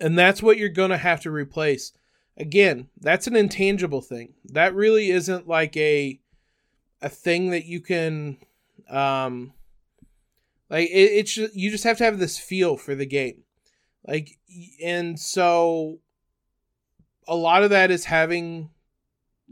And 0.00 0.18
that's 0.18 0.42
what 0.42 0.56
you're 0.56 0.68
going 0.68 0.90
to 0.90 0.96
have 0.96 1.20
to 1.22 1.30
replace. 1.30 1.92
Again, 2.36 2.88
that's 2.98 3.26
an 3.26 3.36
intangible 3.36 4.00
thing. 4.00 4.34
That 4.46 4.74
really 4.74 5.10
isn't 5.10 5.46
like 5.46 5.76
a 5.76 6.18
a 7.02 7.08
thing 7.08 7.50
that 7.50 7.66
you 7.66 7.80
can 7.80 8.38
um 8.88 9.52
like 10.70 10.88
it, 10.88 10.94
it's 10.94 11.34
just, 11.34 11.54
you 11.54 11.70
just 11.70 11.84
have 11.84 11.98
to 11.98 12.04
have 12.04 12.18
this 12.18 12.38
feel 12.38 12.76
for 12.76 12.94
the 12.94 13.06
game. 13.06 13.42
Like 14.06 14.38
and 14.82 15.18
so 15.20 15.98
a 17.28 17.36
lot 17.36 17.62
of 17.62 17.70
that 17.70 17.90
is 17.90 18.06
having 18.06 18.70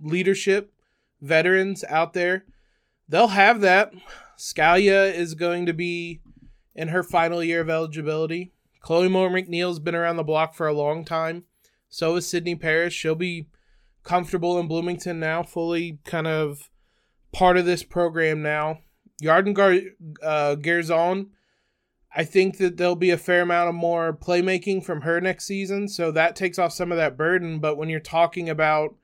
leadership 0.01 0.73
veterans 1.21 1.85
out 1.89 2.13
there. 2.13 2.45
They'll 3.09 3.29
have 3.29 3.61
that. 3.61 3.93
Scalia 4.39 5.13
is 5.13 5.35
going 5.35 5.67
to 5.67 5.73
be 5.73 6.21
in 6.75 6.89
her 6.89 7.03
final 7.03 7.43
year 7.45 7.61
of 7.61 7.71
eligibility. 7.71 8.53
Chloe 8.81 9.09
Moore 9.09 9.29
McNeil's 9.29 9.79
been 9.79 9.95
around 9.95 10.17
the 10.17 10.23
block 10.23 10.55
for 10.55 10.67
a 10.67 10.73
long 10.73 11.05
time. 11.05 11.45
So 11.89 12.17
is 12.17 12.27
Sydney 12.27 12.55
Parrish. 12.55 12.95
She'll 12.95 13.15
be 13.15 13.49
comfortable 14.03 14.59
in 14.59 14.69
Bloomington 14.69 15.21
now, 15.21 15.43
fully 15.43 15.99
kind 16.05 16.27
of 16.27 16.71
part 17.33 17.57
of 17.57 17.67
this 17.67 17.83
program 17.83 18.43
now. 18.43 18.81
Yarden 19.23 19.53
Gar- 19.53 19.91
uh, 20.23 20.57
Garzon 20.57 21.29
I 22.15 22.25
think 22.25 22.59
that 22.59 22.77
there'll 22.77 22.97
be 22.97 23.11
a 23.11 23.17
fair 23.17 23.43
amount 23.43 23.69
of 23.69 23.75
more 23.75 24.13
playmaking 24.13 24.85
from 24.85 25.03
her 25.03 25.21
next 25.21 25.45
season, 25.45 25.89
so 25.89 26.11
that 26.11 26.35
takes 26.35 26.59
off 26.59 26.73
some 26.73 26.91
of 26.91 26.99
that 26.99 27.17
burden. 27.17 27.61
But 27.61 27.77
when 27.77 27.89
you're 27.89 28.01
talking 28.01 28.49
about 28.49 28.97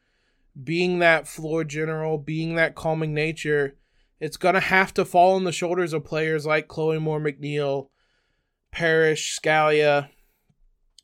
being 0.62 0.98
that 0.98 1.28
floor 1.28 1.62
general, 1.62 2.18
being 2.18 2.56
that 2.56 2.74
calming 2.74 3.14
nature, 3.14 3.76
it's 4.18 4.36
going 4.36 4.54
to 4.54 4.60
have 4.60 4.92
to 4.94 5.04
fall 5.04 5.36
on 5.36 5.44
the 5.44 5.52
shoulders 5.52 5.92
of 5.92 6.04
players 6.04 6.46
like 6.46 6.68
Chloe 6.68 6.98
Moore 6.98 7.20
McNeil, 7.20 7.88
Parrish, 8.72 9.38
Scalia, 9.38 10.08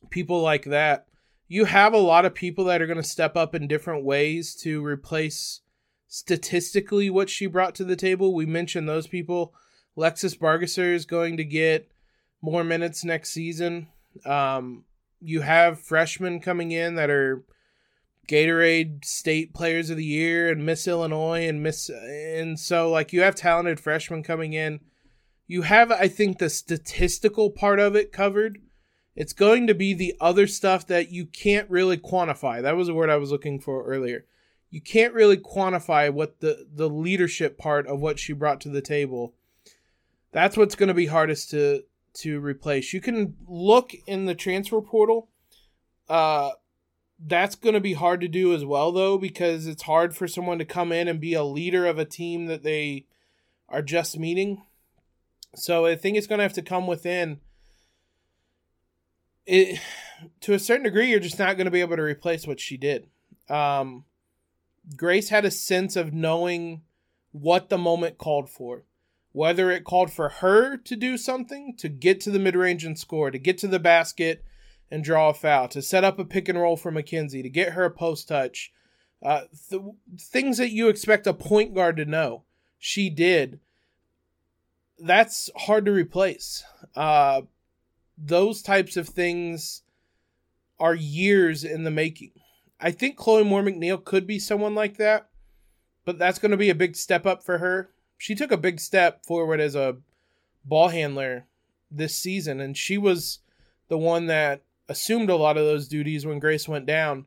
people 0.09 0.41
like 0.41 0.65
that. 0.65 1.07
You 1.47 1.65
have 1.65 1.93
a 1.93 1.97
lot 1.97 2.25
of 2.25 2.33
people 2.33 2.65
that 2.65 2.81
are 2.81 2.87
going 2.87 2.97
to 2.97 3.03
step 3.03 3.37
up 3.37 3.55
in 3.55 3.67
different 3.67 4.03
ways 4.03 4.55
to 4.63 4.83
replace 4.83 5.61
statistically 6.07 7.09
what 7.09 7.29
she 7.29 7.45
brought 7.45 7.75
to 7.75 7.83
the 7.83 7.95
table. 7.95 8.33
We 8.33 8.45
mentioned 8.45 8.89
those 8.89 9.07
people. 9.07 9.53
Lexus 9.97 10.37
Bargesser 10.37 10.93
is 10.93 11.05
going 11.05 11.37
to 11.37 11.43
get 11.43 11.92
more 12.43 12.63
minutes 12.63 13.05
next 13.05 13.29
season. 13.29 13.87
Um, 14.25 14.83
you 15.21 15.41
have 15.41 15.79
freshmen 15.79 16.41
coming 16.41 16.71
in 16.71 16.95
that 16.95 17.09
are 17.09 17.45
Gatorade 18.27 19.05
State 19.05 19.53
Players 19.53 19.89
of 19.89 19.95
the 19.95 20.05
Year 20.05 20.51
and 20.51 20.65
Miss 20.65 20.85
Illinois 20.85 21.47
and 21.47 21.63
Miss 21.63 21.89
and 21.89 22.59
so 22.59 22.91
like 22.91 23.13
you 23.13 23.21
have 23.21 23.35
talented 23.35 23.79
freshmen 23.79 24.23
coming 24.23 24.51
in. 24.53 24.81
You 25.47 25.61
have 25.63 25.91
I 25.91 26.09
think 26.09 26.37
the 26.37 26.49
statistical 26.49 27.49
part 27.49 27.79
of 27.79 27.95
it 27.95 28.11
covered. 28.11 28.59
It's 29.15 29.33
going 29.33 29.67
to 29.67 29.73
be 29.73 29.93
the 29.93 30.15
other 30.19 30.45
stuff 30.45 30.85
that 30.87 31.11
you 31.11 31.25
can't 31.25 31.69
really 31.69 31.97
quantify. 31.97 32.61
That 32.61 32.75
was 32.75 32.89
a 32.89 32.93
word 32.93 33.09
I 33.09 33.17
was 33.17 33.31
looking 33.31 33.59
for 33.59 33.85
earlier. 33.85 34.25
You 34.69 34.81
can't 34.81 35.13
really 35.13 35.37
quantify 35.37 36.11
what 36.11 36.41
the 36.41 36.67
the 36.73 36.89
leadership 36.89 37.57
part 37.57 37.87
of 37.87 38.01
what 38.01 38.19
she 38.19 38.33
brought 38.33 38.59
to 38.61 38.69
the 38.69 38.81
table. 38.81 39.33
That's 40.33 40.57
what's 40.57 40.75
going 40.75 40.87
to 40.87 40.93
be 40.93 41.05
hardest 41.05 41.51
to 41.51 41.83
to 42.13 42.39
replace. 42.39 42.93
You 42.93 43.01
can 43.01 43.35
look 43.47 43.93
in 44.05 44.25
the 44.25 44.35
transfer 44.35 44.81
portal. 44.81 45.29
Uh, 46.07 46.51
that's 47.19 47.55
going 47.55 47.73
to 47.73 47.79
be 47.79 47.93
hard 47.93 48.21
to 48.21 48.27
do 48.27 48.53
as 48.53 48.65
well, 48.65 48.91
though, 48.91 49.17
because 49.17 49.67
it's 49.67 49.83
hard 49.83 50.15
for 50.15 50.27
someone 50.27 50.59
to 50.59 50.65
come 50.65 50.91
in 50.91 51.07
and 51.07 51.19
be 51.19 51.33
a 51.33 51.43
leader 51.43 51.85
of 51.85 51.97
a 51.97 52.05
team 52.05 52.47
that 52.47 52.63
they 52.63 53.05
are 53.69 53.81
just 53.81 54.19
meeting. 54.19 54.63
So 55.55 55.85
I 55.85 55.95
think 55.95 56.17
it's 56.17 56.27
going 56.27 56.39
to 56.39 56.43
have 56.43 56.53
to 56.53 56.61
come 56.61 56.87
within. 56.87 57.39
It 59.45 59.79
to 60.41 60.53
a 60.53 60.59
certain 60.59 60.83
degree, 60.83 61.09
you're 61.09 61.19
just 61.19 61.39
not 61.39 61.57
going 61.57 61.65
to 61.65 61.71
be 61.71 61.81
able 61.81 61.97
to 61.97 62.03
replace 62.03 62.47
what 62.47 62.59
she 62.59 62.77
did. 62.77 63.07
Um, 63.49 64.05
Grace 64.95 65.29
had 65.29 65.45
a 65.45 65.51
sense 65.51 65.95
of 65.95 66.13
knowing 66.13 66.81
what 67.31 67.69
the 67.69 67.77
moment 67.77 68.17
called 68.17 68.49
for 68.49 68.83
whether 69.33 69.71
it 69.71 69.83
called 69.83 70.13
for 70.13 70.29
her 70.29 70.77
to 70.77 70.95
do 70.95 71.17
something 71.17 71.75
to 71.75 71.89
get 71.89 72.21
to 72.21 72.31
the 72.31 72.39
mid 72.39 72.55
range 72.55 72.85
and 72.85 72.97
score, 72.97 73.31
to 73.31 73.39
get 73.39 73.57
to 73.57 73.67
the 73.67 73.79
basket 73.79 74.45
and 74.89 75.03
draw 75.03 75.29
a 75.29 75.33
foul, 75.33 75.67
to 75.67 75.81
set 75.81 76.03
up 76.03 76.19
a 76.19 76.25
pick 76.25 76.47
and 76.47 76.57
roll 76.57 76.77
for 76.77 76.91
Mackenzie, 76.91 77.41
to 77.41 77.49
get 77.49 77.73
her 77.73 77.83
a 77.83 77.91
post 77.91 78.27
touch, 78.27 78.71
uh, 79.23 79.41
th- 79.69 79.81
things 80.19 80.57
that 80.59 80.71
you 80.71 80.87
expect 80.87 81.25
a 81.25 81.33
point 81.33 81.73
guard 81.73 81.97
to 81.97 82.05
know. 82.05 82.43
She 82.77 83.09
did. 83.09 83.59
That's 84.99 85.49
hard 85.57 85.85
to 85.85 85.91
replace. 85.91 86.63
Uh, 86.95 87.41
those 88.15 88.61
types 88.61 88.95
of 88.97 89.09
things 89.09 89.81
are 90.79 90.93
years 90.93 91.63
in 91.63 91.83
the 91.83 91.91
making. 91.91 92.33
I 92.79 92.91
think 92.91 93.15
Chloe 93.15 93.43
Moore 93.43 93.63
McNeil 93.63 94.03
could 94.03 94.27
be 94.27 94.37
someone 94.37 94.75
like 94.75 94.97
that, 94.97 95.29
but 96.05 96.19
that's 96.19 96.37
going 96.37 96.51
to 96.51 96.57
be 96.57 96.69
a 96.69 96.75
big 96.75 96.95
step 96.95 97.25
up 97.25 97.43
for 97.43 97.57
her 97.57 97.89
she 98.23 98.35
took 98.35 98.53
a 98.53 98.57
big 98.57 98.79
step 98.79 99.25
forward 99.25 99.59
as 99.59 99.75
a 99.75 99.97
ball 100.63 100.87
handler 100.87 101.45
this 101.91 102.15
season, 102.15 102.61
and 102.61 102.77
she 102.77 102.97
was 102.97 103.39
the 103.89 103.97
one 103.97 104.27
that 104.27 104.61
assumed 104.87 105.29
a 105.29 105.35
lot 105.35 105.57
of 105.57 105.65
those 105.65 105.89
duties 105.89 106.25
when 106.25 106.39
Grace 106.39 106.65
went 106.65 106.85
down. 106.85 107.25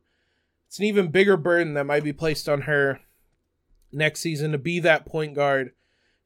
it's 0.67 0.79
an 0.79 0.87
even 0.87 1.11
bigger 1.11 1.37
burden 1.37 1.75
that 1.75 1.85
might 1.85 2.03
be 2.03 2.15
placed 2.15 2.49
on 2.49 2.63
her 2.63 3.01
next 3.93 4.21
season 4.21 4.53
to 4.53 4.59
be 4.59 4.81
that 4.81 5.05
point 5.05 5.35
guard 5.35 5.73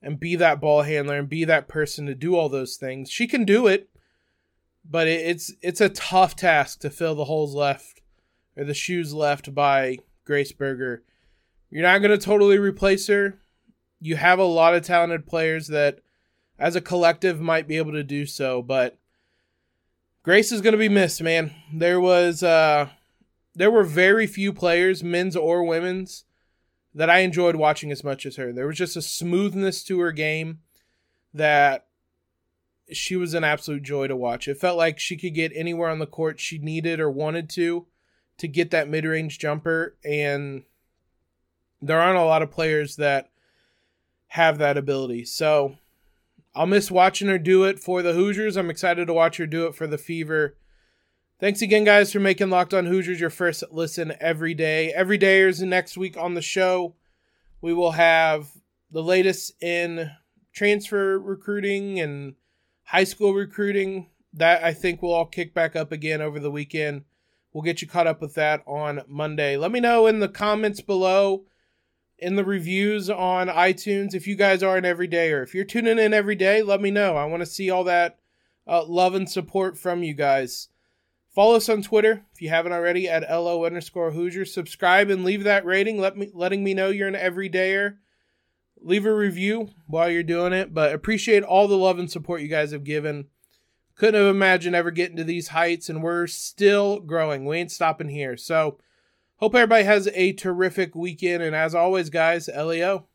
and 0.01 0.21
be 0.21 0.37
that 0.37 0.61
ball 0.61 0.83
handler 0.83 1.19
and 1.19 1.29
be 1.29 1.45
that 1.45 1.67
person 1.67 2.07
to 2.07 2.15
do 2.15 2.37
all 2.37 2.49
those 2.49 2.77
things. 2.77 3.11
She 3.11 3.27
can 3.27 3.45
do 3.45 3.67
it, 3.67 3.91
but 4.89 5.09
it's 5.09 5.53
it's 5.63 5.81
a 5.81 5.89
tough 5.89 6.37
task 6.37 6.79
to 6.83 6.91
fill 6.91 7.17
the 7.17 7.25
holes 7.25 7.57
left 7.57 8.03
or 8.57 8.63
the 8.63 8.73
shoes 8.73 9.13
left 9.13 9.53
by 9.53 9.99
Grace 10.25 10.53
Berger. 10.53 11.03
You're 11.71 11.83
not 11.83 11.99
going 11.99 12.17
to 12.17 12.25
totally 12.25 12.59
replace 12.59 13.09
her. 13.09 13.41
You 14.01 14.17
have 14.17 14.39
a 14.39 14.45
lot 14.45 14.75
of 14.75 14.83
talented 14.83 15.27
players 15.27 15.69
that 15.69 16.01
as 16.59 16.77
a 16.77 16.81
collective 16.81 17.41
might 17.41 17.69
be 17.69 17.77
able 17.77 17.93
to 17.93 18.03
do 18.03 18.27
so, 18.27 18.63
but 18.63 18.99
Grace 20.23 20.53
is 20.53 20.61
going 20.61 20.73
to 20.73 20.79
be 20.79 20.89
missed, 20.89 21.23
man. 21.23 21.55
There 21.73 22.01
was 22.01 22.43
uh 22.43 22.89
there 23.55 23.71
were 23.71 23.85
very 23.85 24.27
few 24.27 24.53
players, 24.53 25.03
men's 25.03 25.37
or 25.37 25.65
women's, 25.65 26.25
that 26.95 27.11
I 27.11 27.21
enjoyed 27.21 27.57
watching 27.57 27.91
as 27.91 28.05
much 28.05 28.25
as 28.25 28.37
her. 28.37 28.53
There 28.53 28.67
was 28.67 28.79
just 28.79 28.97
a 28.97 29.03
smoothness 29.03 29.83
to 29.85 29.99
her 30.01 30.13
game 30.13 30.61
that 31.35 31.87
she 32.93 33.17
was 33.17 33.35
an 33.35 33.45
absolute 33.45 33.83
joy 33.83 34.09
to 34.09 34.17
watch. 34.17 34.49
It 34.49 34.59
felt 34.59 34.77
like 34.77 34.99
she 34.99 35.17
could 35.17 35.35
get 35.35 35.53
anywhere 35.55 35.91
on 35.91 35.99
the 35.99 36.07
court 36.07 36.41
she 36.41 36.59
needed 36.59 37.01
or 37.01 37.11
wanted 37.11 37.49
to 37.51 37.87
to 38.39 38.49
get 38.49 38.71
that 38.71 38.89
mid-range 38.89 39.39
jumper 39.39 39.97
and 40.05 40.63
there 41.83 42.01
aren't 42.01 42.19
a 42.19 42.25
lot 42.25 42.43
of 42.43 42.51
players 42.51 42.97
that 42.97 43.30
have 44.31 44.59
that 44.59 44.77
ability. 44.77 45.25
So, 45.25 45.77
I'll 46.55 46.67
miss 46.67 46.91
watching 46.91 47.29
her 47.29 47.39
do 47.39 47.65
it 47.65 47.79
for 47.79 48.03
the 48.03 48.13
Hoosiers. 48.13 48.57
I'm 48.57 48.71
excited 48.71 49.07
to 49.07 49.13
watch 49.13 49.37
her 49.37 49.47
do 49.47 49.67
it 49.67 49.75
for 49.75 49.87
the 49.87 49.99
Fever. 49.99 50.57
Thanks 51.39 51.63
again, 51.63 51.85
guys, 51.85 52.13
for 52.13 52.21
making 52.21 52.51
Locked 52.51 52.75
On 52.75 52.87
Hoosiers 52.87 53.21
your 53.21 53.31
first 53.31 53.65
listen 53.71 54.13
every 54.21 54.53
day. 54.53 54.93
Every 54.93 55.17
day 55.17 55.41
is 55.41 55.63
next 55.63 55.97
week 55.97 56.17
on 56.17 56.35
the 56.35 56.43
show. 56.43 56.95
We 57.61 57.73
will 57.73 57.93
have 57.93 58.51
the 58.91 59.03
latest 59.03 59.53
in 59.63 60.11
transfer 60.53 61.19
recruiting 61.19 62.01
and 62.01 62.35
high 62.85 63.05
school 63.05 63.33
recruiting. 63.33 64.09
That 64.35 64.63
I 64.63 64.73
think 64.75 65.03
will 65.03 65.13
all 65.13 65.27
kick 65.27 65.55
back 65.55 65.75
up 65.75 65.93
again 65.93 66.21
over 66.21 66.39
the 66.39 66.51
weekend. 66.51 67.05
We'll 67.53 67.65
get 67.65 67.81
you 67.83 67.89
caught 67.89 68.07
up 68.07 68.21
with 68.21 68.35
that 68.35 68.63
on 68.67 69.03
Monday. 69.09 69.57
Let 69.57 69.73
me 69.73 69.81
know 69.81 70.07
in 70.07 70.21
the 70.21 70.29
comments 70.29 70.81
below, 70.81 71.45
in 72.21 72.37
the 72.37 72.45
reviews 72.45 73.11
on 73.11 73.49
iTunes, 73.49 74.15
if 74.15 74.27
you 74.27 74.37
guys 74.37 74.63
are 74.63 74.77
an 74.77 74.85
everyday 74.85 75.33
or 75.33 75.43
if 75.43 75.55
you're 75.55 75.65
tuning 75.65 75.99
in 75.99 76.15
every 76.15 76.35
day. 76.35 76.63
Let 76.63 76.81
me 76.81 76.91
know. 76.91 77.17
I 77.17 77.25
want 77.25 77.41
to 77.41 77.47
see 77.47 77.71
all 77.71 77.85
that 77.85 78.19
uh, 78.67 78.85
love 78.85 79.15
and 79.15 79.29
support 79.29 79.77
from 79.77 80.03
you 80.03 80.15
guys. 80.15 80.69
Follow 81.35 81.55
us 81.55 81.69
on 81.69 81.83
Twitter 81.83 82.25
if 82.33 82.43
you 82.43 82.49
haven't 82.49 82.73
already 82.73 83.09
at 83.09 83.29
LO 83.31 83.65
underscore 83.65 84.11
Hoosier. 84.11 84.45
Subscribe 84.45 85.11
and 85.11 85.25
leave 85.25 85.45
that 85.45 85.65
rating, 85.65 85.99
let 85.99 86.17
me 86.17 86.31
letting 86.35 86.65
me 86.65 86.75
know 86.75 86.89
you're 86.89 87.09
an 87.09 87.15
everydayer. 87.15 87.97
Leave 88.83 89.05
a 89.05 89.15
review 89.15 89.69
while 89.87 90.11
you're 90.11 90.23
doing 90.23 90.55
it, 90.55 90.73
but 90.73 90.95
appreciate 90.95 91.43
all 91.43 91.69
the 91.69 91.77
love 91.77 91.99
and 91.99 92.11
support 92.11 92.41
you 92.41 92.49
guys 92.49 92.73
have 92.73 92.83
given. 92.83 93.27
Couldn't 93.95 94.19
have 94.19 94.35
imagined 94.35 94.75
ever 94.75 94.91
getting 94.91 95.19
to 95.19 95.25
these 95.25 95.49
heights, 95.49 95.91
and 95.91 96.03
we're 96.03 96.27
still 96.27 96.99
growing. 96.99 97.45
We 97.45 97.59
ain't 97.59 97.71
stopping 97.71 98.09
here. 98.09 98.39
So 98.39 98.79
hope 99.41 99.55
everybody 99.55 99.85
has 99.85 100.09
a 100.15 100.33
terrific 100.33 100.95
weekend, 100.95 101.43
and 101.43 101.57
as 101.57 101.75
always, 101.75 102.11
guys, 102.11 102.49
LEO. 102.49 103.07